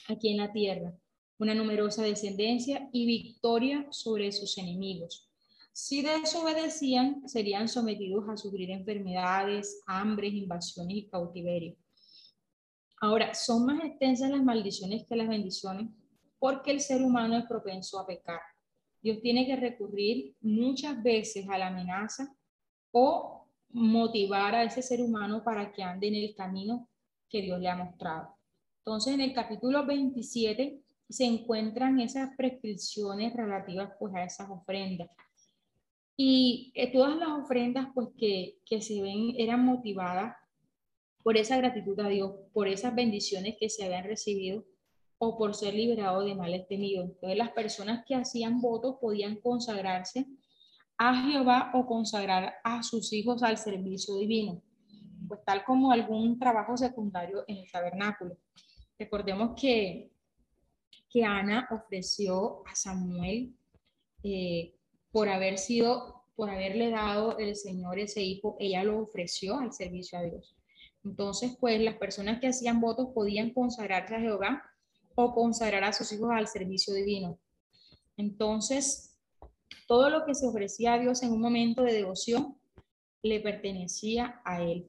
aquí 0.08 0.30
en 0.30 0.38
la 0.38 0.50
tierra, 0.50 0.98
una 1.38 1.54
numerosa 1.54 2.02
descendencia 2.02 2.88
y 2.92 3.06
victoria 3.06 3.86
sobre 3.90 4.32
sus 4.32 4.56
enemigos. 4.58 5.30
Si 5.72 6.02
desobedecían, 6.02 7.28
serían 7.28 7.68
sometidos 7.68 8.28
a 8.28 8.36
sufrir 8.36 8.70
enfermedades, 8.70 9.80
hambres, 9.86 10.32
invasiones 10.32 10.96
y 10.96 11.06
cautiverio. 11.06 11.76
Ahora, 13.00 13.32
son 13.34 13.66
más 13.66 13.84
extensas 13.84 14.30
las 14.30 14.42
maldiciones 14.42 15.06
que 15.06 15.14
las 15.14 15.28
bendiciones 15.28 15.88
porque 16.40 16.72
el 16.72 16.80
ser 16.80 17.02
humano 17.02 17.36
es 17.36 17.46
propenso 17.46 17.98
a 18.00 18.06
pecar. 18.06 18.40
Dios 19.00 19.20
tiene 19.20 19.46
que 19.46 19.54
recurrir 19.54 20.34
muchas 20.40 21.00
veces 21.02 21.46
a 21.48 21.58
la 21.58 21.68
amenaza 21.68 22.34
o 22.90 23.46
motivar 23.70 24.54
a 24.54 24.64
ese 24.64 24.82
ser 24.82 25.00
humano 25.00 25.44
para 25.44 25.72
que 25.72 25.82
ande 25.82 26.08
en 26.08 26.14
el 26.16 26.34
camino 26.34 26.88
que 27.28 27.42
Dios 27.42 27.60
le 27.60 27.68
ha 27.68 27.76
mostrado. 27.76 28.36
Entonces, 28.78 29.14
en 29.14 29.20
el 29.20 29.34
capítulo 29.34 29.84
27 29.86 30.80
se 31.08 31.24
encuentran 31.24 32.00
esas 32.00 32.34
prescripciones 32.36 33.34
relativas 33.34 33.92
pues, 33.98 34.14
a 34.14 34.24
esas 34.24 34.50
ofrendas. 34.50 35.08
Y 36.16 36.72
eh, 36.74 36.92
todas 36.92 37.16
las 37.16 37.28
ofrendas 37.28 37.88
pues 37.94 38.08
que, 38.16 38.58
que 38.64 38.80
se 38.80 39.00
ven 39.00 39.34
eran 39.38 39.64
motivadas 39.64 40.34
por 41.22 41.36
esa 41.36 41.56
gratitud 41.56 41.98
a 42.00 42.08
Dios, 42.08 42.32
por 42.52 42.68
esas 42.68 42.94
bendiciones 42.94 43.56
que 43.58 43.68
se 43.68 43.84
habían 43.84 44.04
recibido 44.04 44.64
o 45.18 45.36
por 45.36 45.54
ser 45.54 45.74
liberado 45.74 46.24
de 46.24 46.34
males 46.34 46.66
temidos. 46.68 47.06
Entonces 47.06 47.38
las 47.38 47.50
personas 47.50 48.04
que 48.06 48.14
hacían 48.14 48.60
votos 48.60 48.96
podían 49.00 49.36
consagrarse 49.36 50.26
a 50.96 51.14
Jehová 51.22 51.70
o 51.74 51.86
consagrar 51.86 52.54
a 52.64 52.82
sus 52.82 53.12
hijos 53.12 53.42
al 53.42 53.58
servicio 53.58 54.16
divino, 54.16 54.62
pues 55.28 55.40
tal 55.44 55.64
como 55.64 55.92
algún 55.92 56.38
trabajo 56.38 56.76
secundario 56.76 57.44
en 57.46 57.58
el 57.58 57.70
tabernáculo. 57.70 58.36
Recordemos 58.98 59.52
que, 59.60 60.10
que 61.08 61.24
Ana 61.24 61.68
ofreció 61.70 62.66
a 62.66 62.74
Samuel 62.74 63.54
eh, 64.22 64.74
por 65.12 65.28
haber 65.28 65.58
sido, 65.58 66.24
por 66.34 66.50
haberle 66.50 66.90
dado 66.90 67.38
el 67.38 67.54
Señor 67.56 67.98
ese 67.98 68.22
hijo, 68.22 68.56
ella 68.58 68.82
lo 68.84 69.00
ofreció 69.00 69.58
al 69.58 69.72
servicio 69.72 70.18
a 70.18 70.22
Dios. 70.22 70.56
Entonces, 71.04 71.56
pues 71.60 71.80
las 71.80 71.96
personas 71.96 72.40
que 72.40 72.48
hacían 72.48 72.80
votos 72.80 73.08
podían 73.14 73.52
consagrarse 73.52 74.16
a 74.16 74.20
Jehová 74.20 74.62
o 75.14 75.34
consagrar 75.34 75.84
a 75.84 75.92
sus 75.92 76.12
hijos 76.12 76.30
al 76.32 76.46
servicio 76.48 76.94
divino. 76.94 77.38
Entonces, 78.16 79.16
todo 79.86 80.10
lo 80.10 80.24
que 80.24 80.34
se 80.34 80.46
ofrecía 80.46 80.94
a 80.94 80.98
Dios 80.98 81.22
en 81.22 81.32
un 81.32 81.40
momento 81.40 81.82
de 81.82 81.92
devoción 81.92 82.58
le 83.22 83.40
pertenecía 83.40 84.40
a 84.44 84.62
él, 84.62 84.88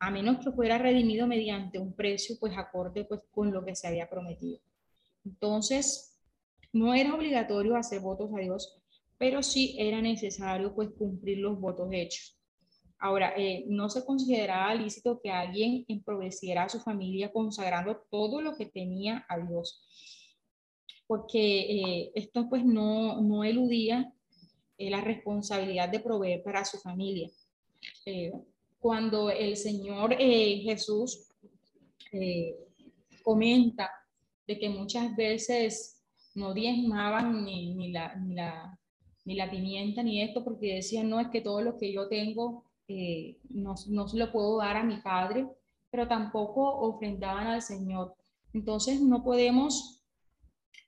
a 0.00 0.10
menos 0.10 0.38
que 0.38 0.52
fuera 0.52 0.78
redimido 0.78 1.26
mediante 1.26 1.78
un 1.78 1.92
precio, 1.92 2.36
pues 2.38 2.56
acorde 2.56 3.04
pues 3.04 3.20
con 3.30 3.52
lo 3.52 3.64
que 3.64 3.74
se 3.74 3.88
había 3.88 4.08
prometido. 4.08 4.60
Entonces, 5.24 6.18
no 6.72 6.94
era 6.94 7.14
obligatorio 7.14 7.76
hacer 7.76 8.00
votos 8.00 8.30
a 8.34 8.40
Dios, 8.40 8.78
pero 9.16 9.42
sí 9.42 9.76
era 9.78 10.00
necesario 10.00 10.74
pues 10.74 10.90
cumplir 10.90 11.38
los 11.38 11.58
votos 11.60 11.88
hechos. 11.92 12.38
Ahora, 13.00 13.32
eh, 13.36 13.64
no 13.68 13.88
se 13.88 14.04
consideraba 14.04 14.74
lícito 14.74 15.20
que 15.22 15.30
alguien 15.30 15.84
emproveciera 15.88 16.64
a 16.64 16.68
su 16.68 16.80
familia 16.80 17.32
consagrando 17.32 18.04
todo 18.10 18.40
lo 18.40 18.56
que 18.56 18.66
tenía 18.66 19.24
a 19.28 19.38
Dios, 19.38 19.84
porque 21.06 21.60
eh, 21.60 22.12
esto 22.14 22.48
pues 22.48 22.64
no, 22.64 23.20
no 23.20 23.44
eludía 23.44 24.12
eh, 24.78 24.90
la 24.90 25.00
responsabilidad 25.00 25.88
de 25.88 26.00
proveer 26.00 26.42
para 26.42 26.64
su 26.64 26.78
familia. 26.78 27.30
Cuando 28.78 29.30
el 29.30 29.56
Señor 29.56 30.14
Jesús 30.16 31.26
comenta 33.22 33.90
de 34.46 34.58
que 34.58 34.70
muchas 34.70 35.14
veces 35.14 35.98
no 36.34 36.54
diezmaban 36.54 37.44
ni, 37.44 37.74
ni, 37.74 37.92
la, 37.92 38.14
ni, 38.16 38.34
la, 38.34 38.78
ni 39.24 39.34
la 39.34 39.50
pimienta 39.50 40.02
ni 40.02 40.22
esto, 40.22 40.42
porque 40.42 40.76
decían, 40.76 41.10
no, 41.10 41.20
es 41.20 41.28
que 41.28 41.42
todo 41.42 41.60
lo 41.60 41.76
que 41.76 41.92
yo 41.92 42.08
tengo 42.08 42.64
eh, 42.88 43.36
no, 43.50 43.74
no, 43.88 44.08
se 44.08 44.16
lo 44.16 44.32
puedo 44.32 44.56
dar 44.58 44.78
a 44.78 44.82
mi 44.82 44.96
padre, 44.98 45.46
pero 45.90 46.08
tampoco 46.08 46.62
ofrendaban 46.80 47.46
al 47.48 47.60
Señor. 47.60 48.14
Entonces 48.54 49.00
no 49.00 49.22
podemos 49.22 50.02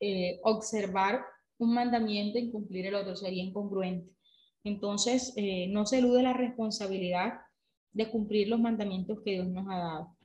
eh, 0.01 0.41
observar 0.45 1.23
un 1.59 1.75
mandamiento 1.75 2.39
y 2.39 2.51
cumplir 2.51 2.87
el 2.87 2.95
otro, 2.95 3.17
sería 3.17 3.43
incongruente. 3.43 4.11
Entonces 4.65 5.35
eh, 5.37 5.67
no 5.69 5.85
se 5.85 5.99
elude 5.99 6.23
la 6.23 6.33
responsabilidad 6.33 7.35
de 7.93 8.11
cumplir 8.11 8.49
los 8.49 8.61
mandamientos 8.61 9.21
que 9.25 9.33
Dios 9.33 9.49
nos 9.49 9.67
ha 9.69 9.79
dado. 9.79 10.17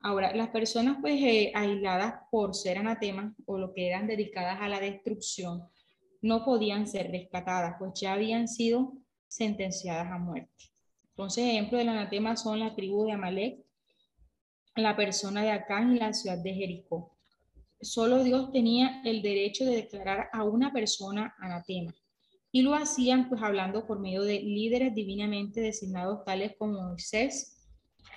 Ahora, 0.00 0.34
las 0.34 0.50
personas 0.50 0.98
pues 1.00 1.20
aisladas 1.54 2.14
por 2.30 2.54
ser 2.54 2.78
anatemas 2.78 3.34
o 3.46 3.58
lo 3.58 3.72
que 3.72 3.88
eran 3.88 4.06
dedicadas 4.06 4.58
a 4.60 4.68
la 4.68 4.78
destrucción 4.78 5.68
no 6.22 6.44
podían 6.44 6.86
ser 6.86 7.10
rescatadas, 7.10 7.76
pues 7.78 7.92
ya 8.00 8.12
habían 8.12 8.48
sido 8.48 8.92
sentenciadas 9.28 10.10
a 10.10 10.18
muerte. 10.18 10.64
Entonces, 11.10 11.44
ejemplos 11.44 11.78
del 11.78 11.88
anatema 11.88 12.36
son 12.36 12.60
la 12.60 12.74
tribu 12.74 13.06
de 13.06 13.12
Amalek, 13.12 13.64
la 14.76 14.94
persona 14.96 15.42
de 15.42 15.50
Acán 15.50 15.94
y 15.94 15.98
la 15.98 16.12
ciudad 16.12 16.38
de 16.38 16.52
Jericó. 16.52 17.16
Solo 17.80 18.22
Dios 18.22 18.52
tenía 18.52 19.00
el 19.04 19.22
derecho 19.22 19.64
de 19.64 19.76
declarar 19.76 20.28
a 20.32 20.44
una 20.44 20.72
persona 20.72 21.34
anatema. 21.38 21.94
Y 22.56 22.62
lo 22.62 22.72
hacían 22.72 23.28
pues 23.28 23.42
hablando 23.42 23.86
por 23.86 23.98
medio 23.98 24.22
de 24.22 24.40
líderes 24.40 24.94
divinamente 24.94 25.60
designados 25.60 26.24
tales 26.24 26.54
como 26.58 26.80
Moisés 26.80 27.68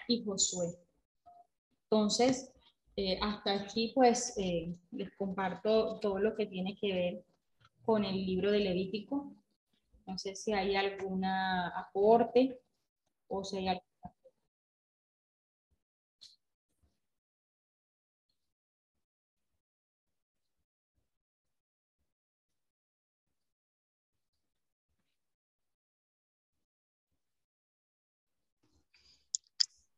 y 0.08 0.24
Josué. 0.24 0.80
Entonces, 1.84 2.54
eh, 2.96 3.20
hasta 3.22 3.52
aquí 3.52 3.92
pues 3.94 4.38
eh, 4.38 4.74
les 4.92 5.14
comparto 5.18 6.00
todo 6.00 6.20
lo 6.20 6.38
que 6.38 6.46
tiene 6.46 6.78
que 6.80 6.94
ver 6.94 7.26
con 7.84 8.06
el 8.06 8.16
libro 8.16 8.50
de 8.50 8.60
Levítico. 8.60 9.36
No 10.08 10.18
sé 10.18 10.38
si 10.38 10.54
hay 10.54 10.74
algún 10.74 11.26
aporte 11.26 12.62
o 13.28 13.44
sea, 13.44 13.78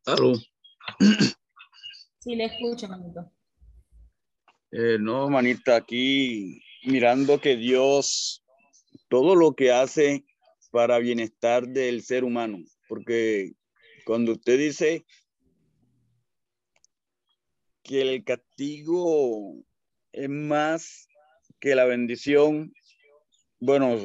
Aló. 0.06 0.34
Sí, 2.20 2.36
le 2.36 2.46
escucho, 2.46 2.88
manito. 2.88 3.32
Eh, 4.72 4.98
no, 5.00 5.30
manita, 5.30 5.76
aquí 5.76 6.62
mirando 6.84 7.40
que 7.40 7.56
Dios 7.56 8.44
todo 9.10 9.36
lo 9.36 9.54
que 9.54 9.72
hace 9.72 10.24
para 10.72 11.00
bienestar 11.00 11.68
del 11.68 12.02
ser 12.04 12.24
humano 12.24 12.60
porque 12.92 13.54
cuando 14.06 14.34
usted 14.34 14.60
dice 14.60 15.06
que 17.84 18.02
el 18.02 18.26
castigo 18.26 19.64
es 20.12 20.28
más 20.28 21.08
que 21.62 21.74
la 21.74 21.86
bendición, 21.86 22.74
bueno, 23.62 23.98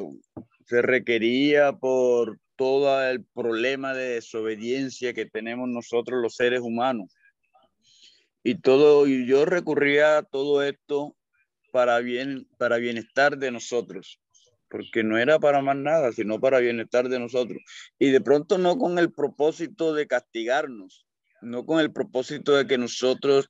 se 0.67 0.81
requería 0.81 1.73
por 1.73 2.39
todo 2.57 3.01
el 3.09 3.23
problema 3.23 3.93
de 3.93 4.15
desobediencia 4.15 5.13
que 5.13 5.25
tenemos 5.25 5.69
nosotros 5.69 6.21
los 6.21 6.35
seres 6.35 6.61
humanos. 6.61 7.15
Y 8.43 8.55
todo, 8.55 9.07
y 9.07 9.25
yo 9.25 9.45
recurría 9.45 10.17
a 10.17 10.23
todo 10.23 10.63
esto 10.63 11.15
para 11.71 11.99
bien, 11.99 12.47
para 12.57 12.77
bienestar 12.77 13.37
de 13.37 13.51
nosotros 13.51 14.19
porque 14.69 15.03
no 15.03 15.17
era 15.17 15.39
para 15.39 15.61
más 15.61 15.77
nada, 15.77 16.11
sino 16.11 16.39
para 16.39 16.59
bienestar 16.59 17.09
de 17.09 17.19
nosotros. 17.19 17.61
Y 17.99 18.11
de 18.11 18.21
pronto 18.21 18.57
no 18.57 18.77
con 18.77 18.99
el 18.99 19.11
propósito 19.11 19.93
de 19.93 20.07
castigarnos, 20.07 21.05
no 21.41 21.65
con 21.65 21.79
el 21.79 21.91
propósito 21.91 22.55
de 22.55 22.67
que 22.67 22.77
nosotros 22.77 23.49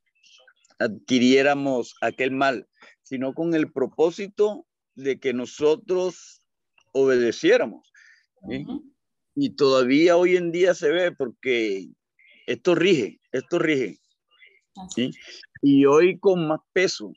adquiriéramos 0.78 1.96
aquel 2.00 2.30
mal, 2.30 2.68
sino 3.02 3.34
con 3.34 3.54
el 3.54 3.72
propósito 3.72 4.66
de 4.94 5.18
que 5.18 5.32
nosotros 5.32 6.42
obedeciéramos. 6.92 7.92
Y 9.40 9.50
todavía 9.50 10.16
hoy 10.16 10.36
en 10.36 10.50
día 10.50 10.74
se 10.74 10.90
ve 10.90 11.12
porque 11.12 11.88
esto 12.46 12.74
rige, 12.74 13.20
esto 13.30 13.58
rige. 13.58 13.98
Y 15.62 15.86
hoy 15.86 16.18
con 16.18 16.48
más 16.48 16.60
peso, 16.72 17.12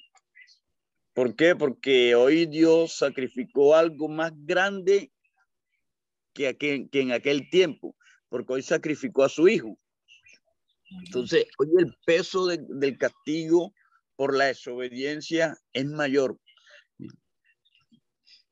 ¿Por 1.13 1.36
qué? 1.36 1.55
Porque 1.55 2.15
hoy 2.15 2.45
Dios 2.45 2.93
sacrificó 2.93 3.76
algo 3.76 4.07
más 4.07 4.32
grande 4.45 5.11
que, 6.34 6.55
en 6.91 7.11
aquel 7.11 7.49
tiempo, 7.49 7.95
porque 8.30 8.53
hoy 8.53 8.61
sacrificó 8.61 9.24
a 9.24 9.30
su 9.30 9.47
hijo. 9.47 9.78
Entonces, 11.05 11.45
hoy 11.57 11.69
el 11.78 11.93
peso 12.05 12.47
del 12.47 12.97
castigo 12.97 13.74
por 14.15 14.38
la 14.38 14.45
desobediencia 14.45 15.57
es 15.74 15.86
mayor. 15.86 16.39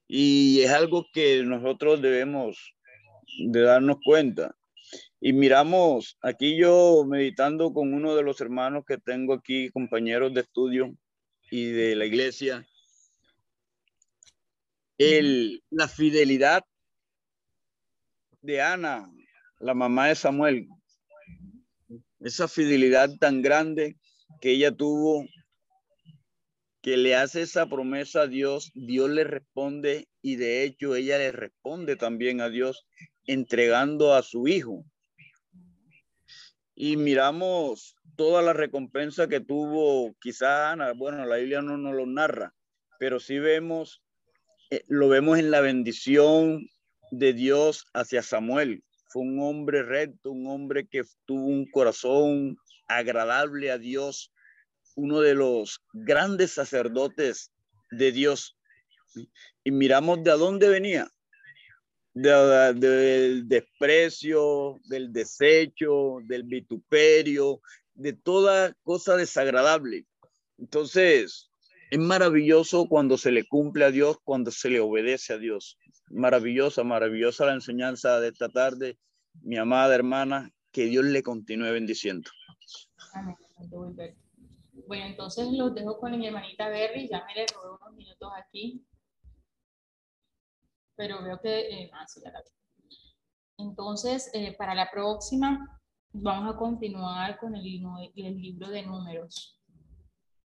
Y 0.07 0.61
es 0.61 0.71
algo 0.71 1.05
que 1.13 1.43
nosotros 1.43 2.01
debemos 2.01 2.75
de 3.47 3.61
darnos 3.61 3.97
cuenta. 4.03 4.55
Y 5.21 5.33
miramos, 5.33 6.17
aquí 6.21 6.57
yo 6.57 7.05
meditando 7.07 7.73
con 7.73 7.93
uno 7.93 8.15
de 8.15 8.23
los 8.23 8.41
hermanos 8.41 8.83
que 8.87 8.97
tengo 8.97 9.33
aquí, 9.33 9.69
compañeros 9.69 10.33
de 10.33 10.41
estudio, 10.41 10.95
y 11.51 11.71
de 11.71 11.95
la 11.95 12.05
iglesia, 12.05 12.67
el, 14.97 15.63
la 15.69 15.87
fidelidad 15.87 16.63
de 18.41 18.61
Ana, 18.61 19.09
la 19.59 19.73
mamá 19.73 20.07
de 20.07 20.15
Samuel, 20.15 20.67
esa 22.19 22.47
fidelidad 22.47 23.09
tan 23.17 23.41
grande 23.41 23.97
que 24.41 24.51
ella 24.51 24.71
tuvo, 24.71 25.25
que 26.81 26.97
le 26.97 27.15
hace 27.15 27.41
esa 27.41 27.67
promesa 27.67 28.21
a 28.21 28.27
Dios, 28.27 28.71
Dios 28.73 29.09
le 29.09 29.23
responde 29.23 30.07
y 30.21 30.35
de 30.35 30.63
hecho 30.63 30.95
ella 30.95 31.17
le 31.17 31.31
responde 31.31 31.95
también 31.95 32.41
a 32.41 32.49
Dios 32.49 32.85
entregando 33.25 34.13
a 34.13 34.23
su 34.23 34.47
hijo. 34.47 34.85
Y 36.75 36.97
miramos 36.97 37.95
toda 38.15 38.41
la 38.41 38.53
recompensa 38.53 39.27
que 39.27 39.39
tuvo 39.39 40.13
quizá 40.19 40.71
Ana, 40.71 40.93
bueno, 40.93 41.25
la 41.25 41.37
Biblia 41.37 41.61
no 41.61 41.77
nos 41.77 41.93
lo 41.93 42.05
narra, 42.05 42.53
pero 42.99 43.19
sí 43.19 43.39
vemos, 43.39 44.03
eh, 44.69 44.83
lo 44.87 45.07
vemos 45.07 45.39
en 45.39 45.51
la 45.51 45.61
bendición 45.61 46.67
de 47.11 47.33
Dios 47.33 47.85
hacia 47.93 48.21
Samuel. 48.21 48.83
Fue 49.07 49.23
un 49.23 49.39
hombre 49.39 49.83
recto, 49.83 50.31
un 50.31 50.47
hombre 50.47 50.87
que 50.87 51.03
tuvo 51.25 51.45
un 51.45 51.65
corazón 51.71 52.57
agradable 52.87 53.71
a 53.71 53.77
Dios, 53.77 54.33
uno 54.95 55.21
de 55.21 55.35
los 55.35 55.81
grandes 55.93 56.51
sacerdotes 56.51 57.51
de 57.89 58.11
Dios. 58.11 58.58
Y 59.63 59.71
miramos 59.71 60.23
de 60.23 60.31
dónde 60.31 60.69
venía, 60.69 61.09
del 62.13 63.47
desprecio, 63.47 64.79
del 64.85 65.11
desecho, 65.11 66.17
del 66.23 66.43
vituperio, 66.43 67.61
de 67.93 68.13
toda 68.13 68.73
cosa 68.83 69.15
desagradable. 69.15 70.05
Entonces, 70.57 71.49
es 71.91 71.99
maravilloso 71.99 72.87
cuando 72.87 73.17
se 73.17 73.31
le 73.31 73.47
cumple 73.47 73.85
a 73.85 73.91
Dios, 73.91 74.17
cuando 74.23 74.51
se 74.51 74.69
le 74.69 74.79
obedece 74.79 75.33
a 75.33 75.37
Dios. 75.37 75.77
Maravillosa, 76.09 76.83
maravillosa 76.83 77.45
la 77.45 77.53
enseñanza 77.53 78.19
de 78.19 78.29
esta 78.29 78.49
tarde, 78.49 78.97
mi 79.41 79.57
amada 79.57 79.95
hermana, 79.95 80.51
que 80.71 80.85
Dios 80.85 81.05
le 81.05 81.23
continúe 81.23 81.71
bendiciendo. 81.71 82.29
Amén. 83.13 83.35
Bueno, 84.87 85.05
entonces 85.05 85.47
los 85.51 85.75
dejo 85.75 85.99
con 85.99 86.17
mi 86.17 86.27
hermanita 86.27 86.69
Berry, 86.69 87.07
ya 87.07 87.23
me 87.25 87.35
le 87.35 87.45
robé 87.53 87.77
unos 87.79 87.93
minutos 87.93 88.31
aquí, 88.37 88.83
pero 90.99 91.23
veo 91.23 91.39
que... 91.39 91.59
Eh, 91.59 91.91
ah, 91.93 92.05
sí, 92.05 92.19
la 92.19 92.43
entonces, 93.57 94.29
eh, 94.33 94.53
para 94.57 94.75
la 94.75 94.91
próxima, 94.91 95.81
vamos 96.11 96.53
a 96.53 96.57
continuar 96.57 97.37
con 97.39 97.55
el, 97.55 97.65
el, 98.15 98.41
libro 98.41 98.67
de 98.69 98.83
números, 98.83 99.59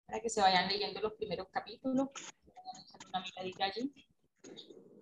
para 0.07 0.21
que 0.21 0.31
se 0.31 0.41
vayan 0.41 0.69
leyendo 0.69 1.01
los 1.01 1.13
primeros 1.15 1.49
capítulos, 1.51 2.09
una 3.09 3.21
miradita 3.21 3.65
allí. 3.67 3.93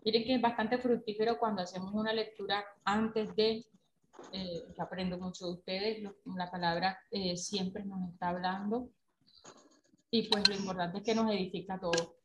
Miren 0.05 0.25
que 0.25 0.35
es 0.35 0.41
bastante 0.41 0.79
fructífero 0.79 1.39
cuando 1.39 1.63
hacemos 1.63 1.93
una 1.93 2.13
lectura 2.13 2.65
antes 2.85 3.35
de, 3.37 3.65
eh, 4.33 4.65
aprendo 4.79 5.19
mucho 5.19 5.47
de 5.47 5.53
ustedes, 5.53 6.13
la 6.25 6.51
palabra 6.51 6.99
eh, 7.13 7.37
siempre 7.37 7.85
nos 7.85 8.13
está 8.13 8.31
hablando 8.31 8.91
y 10.11 10.29
pues 10.29 10.49
lo 10.49 10.55
importante 10.55 10.99
es 10.99 11.05
que 11.05 11.15
nos 11.15 11.31
edifica 11.31 11.75
a 11.75 11.81
todos. 11.81 12.18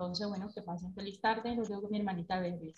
Entonces, 0.00 0.26
bueno, 0.28 0.50
que 0.54 0.62
pasen 0.62 0.94
feliz 0.94 1.20
tarde. 1.20 1.54
Los 1.54 1.68
dejo 1.68 1.82
con 1.82 1.90
mi 1.90 1.98
hermanita 1.98 2.40
Beatriz. 2.40 2.74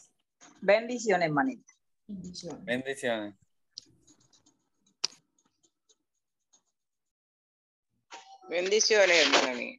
Bendiciones, 0.61 1.31
manita. 1.31 1.73
Bendiciones. 2.09 2.65
Bendiciones. 2.65 3.35
Bendiciones, 8.49 9.25
hermana 9.25 9.55
mía. 9.57 9.79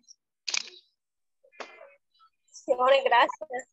Bendiciones, 2.47 3.03
gracias. 3.03 3.72